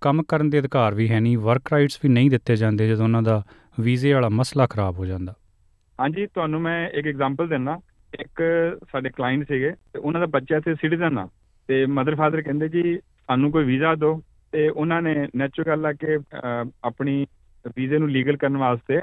ਕੰਮ 0.01 0.23
ਕਰਨ 0.23 0.49
ਦੇ 0.49 0.59
ਅਧਿਕਾਰ 0.59 0.93
ਵੀ 0.93 1.09
ਹੈ 1.09 1.19
ਨਹੀਂ 1.19 1.37
ਵਰਕ 1.37 1.71
ਰਾਈਟਸ 1.71 1.99
ਵੀ 2.03 2.09
ਨਹੀਂ 2.09 2.29
ਦਿੱਤੇ 2.29 2.55
ਜਾਂਦੇ 2.55 2.87
ਜਦੋਂ 2.87 3.03
ਉਹਨਾਂ 3.03 3.21
ਦਾ 3.21 3.41
ਵੀਜ਼ੇ 3.79 4.13
ਵਾਲਾ 4.13 4.29
ਮਸਲਾ 4.29 4.67
ਖਰਾਬ 4.67 4.99
ਹੋ 4.99 5.05
ਜਾਂਦਾ। 5.05 5.33
ਹਾਂਜੀ 5.99 6.25
ਤੁਹਾਨੂੰ 6.25 6.61
ਮੈਂ 6.61 6.89
ਇੱਕ 6.89 7.07
ਐਗਜ਼ਾਮਪਲ 7.07 7.47
ਦਿੰਦਾ। 7.47 7.79
ਇੱਕ 8.19 8.41
ਸਾਡੇ 8.91 9.09
ਕਲਾਇੰਟ 9.09 9.47
ਸੀਗੇ 9.47 9.71
ਤੇ 9.71 9.99
ਉਹਨਾਂ 9.99 10.19
ਦਾ 10.21 10.27
ਬੱਚਾ 10.27 10.57
ਇੱਥੇ 10.57 10.75
ਸਿਟੀਜ਼ਨ 10.75 11.17
ਆ 11.17 11.27
ਤੇ 11.67 11.85
ਮਦਰ 11.85 12.15
ਫਾਦਰ 12.15 12.41
ਕਹਿੰਦੇ 12.41 12.69
ਜੀ 12.69 12.97
ਸਾਨੂੰ 12.97 13.51
ਕੋਈ 13.51 13.65
ਵੀਜ਼ਾ 13.65 13.95
ਦਿਓ। 13.95 14.21
ਤੇ 14.51 14.69
ਉਹਨਾਂ 14.69 15.01
ਨੇ 15.01 15.27
ਨੈਚੁਰਲ 15.35 15.85
ਆ 15.85 15.93
ਕਿ 15.93 16.19
ਆਪਣੀ 16.83 17.25
ਵੀਜ਼ੇ 17.75 17.97
ਨੂੰ 17.97 18.09
ਲੀਗਲ 18.09 18.37
ਕਰਨ 18.37 18.57
ਵਾਸਤੇ 18.57 18.99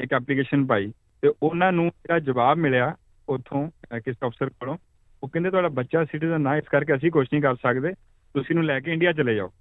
ਇੱਕ 0.00 0.12
ਐਪਲੀਕੇਸ਼ਨ 0.12 0.66
ਪਾਈ 0.66 0.92
ਤੇ 1.22 1.32
ਉਹਨਾਂ 1.42 1.72
ਨੂੰ 1.72 1.84
ਜਿਹੜਾ 1.84 2.18
ਜਵਾਬ 2.18 2.58
ਮਿਲਿਆ 2.58 2.94
ਉੱਥੋਂ 3.28 3.68
ਕਿਸ 3.98 4.16
ਅਫਸਰ 4.26 4.48
ਕੋਲੋਂ, 4.50 4.76
ਉਹ 5.22 5.28
ਕਹਿੰਦੇ 5.28 5.50
ਤੁਹਾਡਾ 5.50 5.68
ਬੱਚਾ 5.68 6.04
ਸਿਟੀਜ਼ਨ 6.04 6.40
ਨਾ 6.40 6.56
ਇਸ 6.56 6.68
ਕਰਕੇ 6.70 6.94
ਅਸੀਂ 6.94 7.10
ਕੁਝ 7.10 7.26
ਨਹੀਂ 7.32 7.42
ਕਰ 7.42 7.56
ਸਕਦੇ, 7.56 7.92
ਤੁਸੀਂ 8.34 8.54
ਨੂੰ 8.56 8.64
ਲੈ 8.64 8.78
ਕੇ 8.80 8.92
ਇੰਡੀਆ 8.92 9.12
ਚਲੇ 9.12 9.34
ਜਾਓ। 9.34 9.52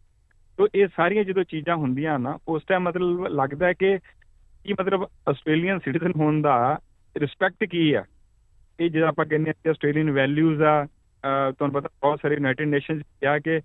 ਤੋਂ 0.57 0.67
ਇਹ 0.75 0.87
ਸਾਰੀਆਂ 0.95 1.23
ਜਦੋਂ 1.23 1.43
ਚੀਜ਼ਾਂ 1.43 1.75
ਹੁੰਦੀਆਂ 1.75 2.19
ਨਾ, 2.19 2.37
ਉਸ 2.47 2.63
ਟਾਈਮ 2.67 2.83
ਮਤਲਬ 2.83 3.27
ਲੱਗਦਾ 3.27 3.67
ਹੈ 3.67 3.73
ਕਿ 3.73 3.97
ਕੀ 4.65 4.73
ਮਤਲਬ 4.73 5.03
ਆਸਟ੍ਰੇਲੀਅਨ 5.29 5.79
ਸਿਟੀਜ਼ਨ 5.79 6.11
ਹੋਣ 6.17 6.41
ਦਾ 6.41 6.55
ਰਿਸਪੈਕਟ 7.15 7.63
ਕੀ 7.63 7.91
ਆ 7.93 8.03
ਇਹ 8.79 8.89
ਜਿਹੜਾ 8.89 9.07
ਆਪਾਂ 9.07 9.25
ਕਹਿੰਦੇ 9.25 9.51
ਆ 9.51 9.69
ਆਸਟ੍ਰੇਲੀਅਨ 9.69 10.11
ਵੈਲਿਊਜ਼ 10.11 10.61
ਆ 10.61 10.83
ਤੁਹਾਨੂੰ 10.83 11.73
ਪਤਾ 11.73 11.89
ਬਹੁਤ 12.01 12.19
ਸਾਰੇ 12.21 12.35
ਯੂਨਾਈਟਿਡ 12.35 12.67
ਨੇਸ਼ਨਸ 12.67 13.01
ਕਿਹਾ 13.21 13.37
ਕਿ 13.39 13.59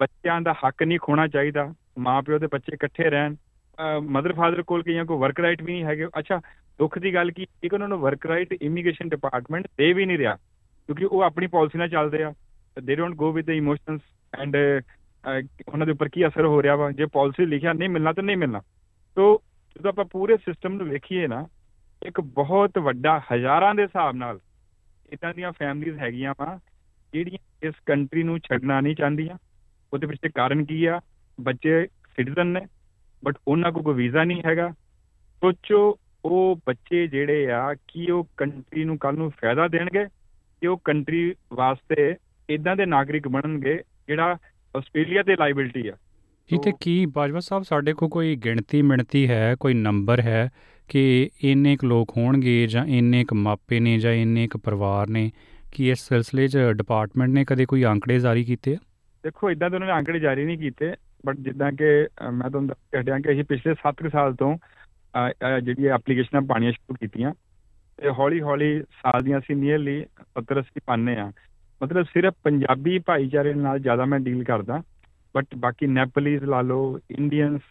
ਬੱਚਿਆਂ 0.00 0.40
ਦਾ 0.40 0.52
ਹੱਕ 0.52 0.82
ਨਹੀਂ 0.82 0.98
ਖੋਣਾ 1.02 1.26
ਚਾਹੀਦਾ 1.26 1.72
ਮਾਪਿਓ 1.98 2.38
ਦੇ 2.38 2.46
ਬੱਚੇ 2.46 2.74
ਇਕੱਠੇ 2.74 3.10
ਰਹਿਣ 3.10 3.34
ਮਦਰ 4.02 4.32
ਫਾਦਰ 4.32 4.62
ਕੋਲ 4.62 4.82
ਕਈਆਂ 4.82 5.04
ਕੋ 5.04 5.18
ਵਰਕ 5.18 5.40
ਰਾਈਟ 5.40 5.62
ਵੀ 5.62 5.72
ਨਹੀਂ 5.72 5.84
ਹੈਗੇ। 5.84 6.06
ਅੱਛਾ 6.18 6.40
ਦੁੱਖ 6.78 6.98
ਦੀ 6.98 7.14
ਗੱਲ 7.14 7.30
ਕੀ 7.30 7.46
ਇੱਕ 7.62 7.72
ਉਹਨਾਂ 7.74 7.88
ਨੂੰ 7.88 7.98
ਵਰਕ 8.00 8.26
ਰਾਈਟ 8.26 8.52
ਇਮੀਗ੍ਰੇਸ਼ਨ 8.52 9.08
ਡਿਪਾਰਟਮੈਂਟ 9.08 9.66
ਦੇ 9.78 9.92
ਵੀ 9.92 10.06
ਨਹੀਂ 10.06 10.18
ਰਿਹਾ, 10.18 10.34
ਕਿਉਂਕਿ 10.88 11.04
ਉਹ 11.04 11.22
ਆਪਣੀ 11.22 11.46
ਪਾਲਿਸੀ 11.46 11.78
ਨਾਲ 11.78 11.88
ਚੱਲਦੇ 11.88 12.22
ਆ। 12.22 12.32
They 12.76 12.94
don't 12.96 13.14
go 13.16 13.32
with 13.32 13.46
the 13.46 13.50
emotions 13.50 14.00
and 14.32 14.56
ਉਹਨਾਂ 15.68 15.86
ਦੇ 15.86 15.92
ਉੱਪਰ 15.92 16.08
ਕੀ 16.08 16.26
ਅਸਰ 16.26 16.46
ਹੋ 16.46 16.62
ਰਿਹਾ 16.62 16.76
ਵਾ? 16.76 16.90
ਜੇ 16.92 17.06
ਪਾਲਿਸੀ 17.12 17.46
ਲਿਖਿਆ 17.46 17.72
ਨਹੀਂ 17.72 17.88
ਮਿਲਣਾ 17.88 18.12
ਤਾਂ 18.12 18.24
ਨਹੀਂ 18.24 18.36
ਮਿਲਣਾ। 18.36 18.60
ਤੋਂ 19.16 19.38
ਜਦੋਂ 19.76 19.90
ਆਪਾਂ 19.90 20.04
ਪੂਰੇ 20.04 20.36
ਸਿਸਟਮ 20.36 20.74
ਨੂੰ 20.74 20.88
ਵੇਖੀਏ 20.88 21.26
ਨਾ, 21.26 21.46
ਇੱਕ 22.02 22.20
ਬਹੁਤ 22.20 22.78
ਵੱਡਾ 22.78 23.18
ਹਜ਼ਾਰਾਂ 23.32 23.74
ਦੇ 23.74 23.82
ਹਿਸਾਬ 23.82 24.16
ਨਾਲ 24.16 24.38
ਇਦਾਂ 25.12 25.32
ਦੀਆਂ 25.34 25.52
ਫੈਮਲੀਆਂ 25.52 25.98
ਹੈਗੀਆਂ 25.98 26.34
ਵਾ, 26.40 26.58
ਜਿਹੜੀਆਂ 27.12 27.68
ਇਸ 27.68 27.74
ਕੰਟਰੀ 27.86 28.22
ਨੂੰ 28.22 28.38
ਛੱਡਣਾ 28.40 28.80
ਨਹੀਂ 28.80 28.96
ਚਾਹੁੰਦੀਆਂ। 28.96 29.36
ਉਹਦੇ 29.92 30.06
ਪਿੱਛੇ 30.06 30.28
ਕਾਰਨ 30.28 30.64
ਕੀ 30.64 30.84
ਆ? 30.84 31.00
ਬੱਚੇ 31.38 31.86
ਸਿਟੀਜ਼ਨ 31.86 32.46
ਨੇ 32.48 32.60
ਬਟ 33.22 33.36
ਉਹਨਾਂ 33.48 33.72
ਕੋਲ 33.72 33.82
ਕੋਈ 33.82 33.94
ਵੀਜ਼ਾ 33.94 34.24
ਨਹੀਂ 34.24 34.42
ਹੈਗਾ। 34.46 34.68
ਸੋਚੋ 35.42 35.78
ਉਹ 36.26 36.60
ਬੱਚੇ 36.66 37.06
ਜਿਹੜੇ 37.06 37.50
ਆ 37.52 37.74
ਕੀ 37.74 38.10
ਉਹ 38.10 38.28
ਕੰਟਰੀ 38.36 38.84
ਨੂੰ 38.84 38.98
ਕੱਲ 38.98 39.14
ਨੂੰ 39.14 39.30
ਫਾਇਦਾ 39.30 39.68
ਦੇਣਗੇ 39.68 40.04
ਕਿ 40.60 40.66
ਉਹ 40.66 40.80
ਕੰਟਰੀ 40.84 41.34
ਵਾਸਤੇ 41.52 42.14
ਇਦਾਂ 42.50 42.76
ਦੇ 42.76 42.86
ਨਾਗਰਿਕ 42.86 43.28
ਬਣਨਗੇ 43.28 43.80
ਜਿਹੜਾ 44.06 44.36
ਆਸਟ੍ਰੇਲੀਆ 44.76 45.22
ਦੇ 45.22 45.36
ਲਾਇਬਿਲਟੀ 45.36 45.88
ਆ। 45.88 45.92
ਜੀ 46.50 46.58
ਤੇ 46.64 46.72
ਕੀ 46.80 47.06
ਬਾਜਵਾ 47.06 47.40
ਸਾਹਿਬ 47.40 47.62
ਸਾਡੇ 47.62 47.92
ਕੋਲ 47.92 48.08
ਕੋਈ 48.08 48.36
ਗਿਣਤੀ 48.36 48.82
ਮਿਣਤੀ 48.82 49.28
ਹੈ 49.28 49.54
ਕੋਈ 49.60 49.74
ਨੰਬਰ 49.74 50.20
ਹੈ 50.20 50.48
ਕਿ 50.88 51.30
ਇੰਨੇ 51.44 51.76
ਕੁ 51.76 51.86
ਲੋਕ 51.86 52.12
ਹੋਣਗੇ 52.16 52.66
ਜਾਂ 52.66 52.86
ਇੰਨੇ 52.86 53.24
ਕੁ 53.24 53.36
ਮਾਪੇ 53.36 53.80
ਨੇ 53.80 53.98
ਜਾਂ 53.98 54.12
ਇੰਨੇ 54.12 54.48
ਕੁ 54.48 54.58
ਪਰਿਵਾਰ 54.58 55.08
ਨੇ 55.08 55.30
ਕਿ 55.72 55.90
ਇਸ 55.90 55.98
ਸਿਲਸਿਲੇ 55.98 56.48
'ਚ 56.48 56.58
ਡਿਪਾਰਟਮੈਂਟ 56.58 57.30
ਨੇ 57.30 57.44
ਕਦੇ 57.44 57.66
ਕੋਈ 57.66 57.84
ਅੰਕੜੇ 57.84 58.18
ਜਾਰੀ 58.18 58.44
ਕੀਤੇ 58.44 58.76
ਦੇਖੋ 59.24 59.50
ਇਦਾਂ 59.50 59.70
ਤਾਂ 59.70 59.78
ਉਹਨਾਂ 59.78 59.94
ਨੇ 59.94 59.98
ਅੰਕੜੇ 59.98 60.18
ਜਾਰੀ 60.18 60.44
ਨਹੀਂ 60.44 60.58
ਕੀਤੇ 60.58 60.94
ਬਟ 61.26 61.36
ਜਿੱਦਾਂ 61.36 61.72
ਕਿ 61.72 61.84
ਮੈਂ 62.32 62.50
ਤੁਹਾਨੂੰ 62.50 62.66
ਦੱਸ 62.66 63.04
ਰਿਹਾ 63.04 63.18
ਕਿ 63.18 63.32
ਅਸੀਂ 63.32 63.44
ਪਿਛਲੇ 63.44 63.72
7 63.72 64.08
ਸਾਲ 64.12 64.34
ਤੋਂ 64.34 64.56
ਜਿਹੜੀ 65.62 65.86
ਐਪਲੀਕੇਸ਼ਨਾਂ 65.88 66.42
ਪਾਣੀਆਂ 66.48 66.72
ਸ਼ੁਰੂ 66.72 66.96
ਕੀਤੀਆਂ, 67.00 67.32
ਤੇ 67.98 68.10
ਹੌਲੀ 68.18 68.40
ਹੌਲੀ 68.42 68.80
ਸਾਲ 69.02 69.22
ਦੀਆਂ 69.22 69.38
ਅਸੀਂ 69.38 69.56
ਨੀਅਰਲੀ 69.56 70.04
70 70.38 70.60
80 70.60 70.80
ਪਾਣੇ 70.86 71.16
ਆ 71.16 71.30
ਮਤਲਬ 71.80 72.06
ਸਿਰਫ 72.06 72.34
ਪੰਜਾਬੀ 72.44 72.98
ਭਾਈਚਾਰੇ 73.06 73.54
ਨਾਲ 73.54 73.78
ਜ਼ਿਆਦਾ 73.78 74.04
ਮੈਂ 74.04 74.18
ਡੀਲ 74.20 74.44
ਕਰਦਾ 74.44 74.82
ਬਟ 75.34 75.54
ਬਾਕੀ 75.58 75.86
ਨੈਪਲੀਜ਼ 75.86 76.44
ਲਾ 76.44 76.60
ਲਓ 76.62 76.98
ਇੰਡੀਅਨਸ 77.10 77.62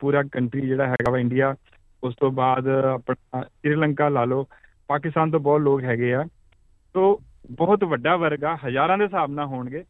ਪੂਰਾ 0.00 0.22
ਕੰਟਰੀ 0.32 0.66
ਜਿਹੜਾ 0.66 0.86
ਹੈਗਾ 0.86 1.10
ਵਾ 1.10 1.18
ਇੰਡੀਆ 1.18 1.54
ਉਸ 2.02 2.14
ਤੋਂ 2.20 2.30
ਬਾਅਦ 2.32 2.68
ਆਪਣਾ 2.68 3.42
ਸ੍ਰੀਲੰਕਾ 3.42 4.08
ਲਾ 4.08 4.24
ਲਓ, 4.24 4.46
ਪਾਕਿਸਤਾਨ 4.88 5.30
ਤੋਂ 5.30 5.40
ਬਹੁਤ 5.40 5.60
ਲੋਕ 5.60 5.82
ਹੈਗੇ 5.82 6.12
ਆ। 6.14 6.24
ਸੋ 6.94 7.20
ਬਹੁਤ 7.50 7.84
ਵੱਡਾ 7.84 8.16
ਵਰਗ 8.16 8.44
ਆ, 8.44 8.56
ਹਜ਼ਾਰਾਂ 8.66 8.98
ਦੇ 8.98 9.04
ਹਿਸਾਬ 9.04 9.30
ਨਾਲ 9.30 9.46
ਹੋਣਗੇ 9.46 9.84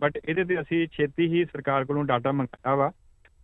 ਬਟ 0.00 0.16
ਇਹਦੇ 0.18 0.44
ਤੇ 0.44 0.60
ਅਸੀਂ 0.60 0.86
ਛੇਤੀ 0.92 1.26
ਹੀ 1.28 1.44
ਸਰਕਾਰ 1.44 1.84
ਕੋਲੋਂ 1.84 2.04
ਡਾਟਾ 2.04 2.32
ਮੰਗਾਇਆ 2.32 2.74
ਵਾ, 2.76 2.90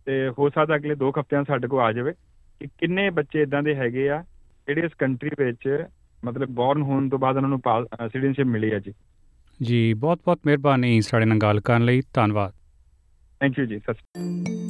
ਤੇ 0.07 0.29
ਹੋ 0.39 0.49
ਸਕਦਾ 0.49 0.75
ਅਗਲੇ 0.75 0.95
2 0.95 1.11
ਹਫ਼ਤਿਆਂ 1.19 1.43
'ਚ 1.43 1.47
ਸਾਡੇ 1.47 1.67
ਕੋਲ 1.67 1.81
ਆ 1.81 1.91
ਜਾਵੇ। 1.91 2.13
ਕਿ 2.59 2.67
ਕਿੰਨੇ 2.67 3.09
ਬੱਚੇ 3.09 3.41
ਇਦਾਂ 3.41 3.63
ਦੇ 3.63 3.75
ਹੈਗੇ 3.75 4.09
ਆ 4.09 4.23
ਜਿਹੜੇ 4.67 4.85
ਇਸ 4.85 4.91
ਕੰਟਰੀ 4.99 5.29
ਵਿੱਚ 5.39 5.87
ਮਤਲਬ 6.25 6.49
ਬੌਰਨ 6.49 6.81
ਹੋਣ 6.81 7.09
ਤੋਂ 7.09 7.19
ਬਾਅਦ 7.19 7.35
ਉਹਨਾਂ 7.35 7.49
ਨੂੰ 7.49 7.61
ਸਿਟੀਜ਼ਨਸ਼ਿਪ 8.07 8.47
ਮਿਲੀ 8.47 8.71
ਆ 8.71 8.79
ਜੀ 8.79 8.93
ਜੀ 9.61 9.93
ਬਹੁਤ 9.93 10.19
ਬਹੁਤ 10.25 10.39
ਮਿਹਰਬਾਨੀ 10.45 11.01
ਸਾਡੇ 11.01 11.25
ਨਾਲ 11.25 11.37
ਗੱਲ 11.37 11.59
ਕਰਨ 11.59 11.85
ਲਈ 11.85 12.01
ਧੰਨਵਾਦ 12.13 12.53
ਥੈਂਕ 13.39 13.59
ਯੂ 13.59 13.65
ਜੀ 13.65 13.79
ਸਤਿ 13.79 14.23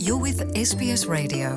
You're 0.06 0.22
with 0.24 0.42
SBS 0.62 1.04
Radio. 1.10 1.50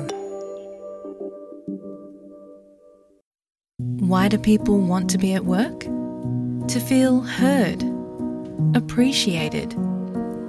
Why 4.11 4.21
do 4.27 4.37
people 4.39 4.79
want 4.91 5.11
to 5.11 5.19
be 5.23 5.33
at 5.33 5.45
work? 5.45 5.83
To 6.73 6.79
feel 6.79 7.19
heard, 7.21 7.83
appreciated, 8.75 9.75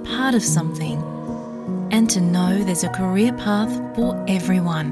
part 0.05 0.39
of 0.39 0.43
something, 0.43 0.97
and 1.91 2.09
to 2.09 2.21
know 2.21 2.49
there's 2.63 2.83
a 2.83 2.89
career 2.89 3.33
path 3.33 3.77
for 3.95 4.09
everyone. 4.29 4.91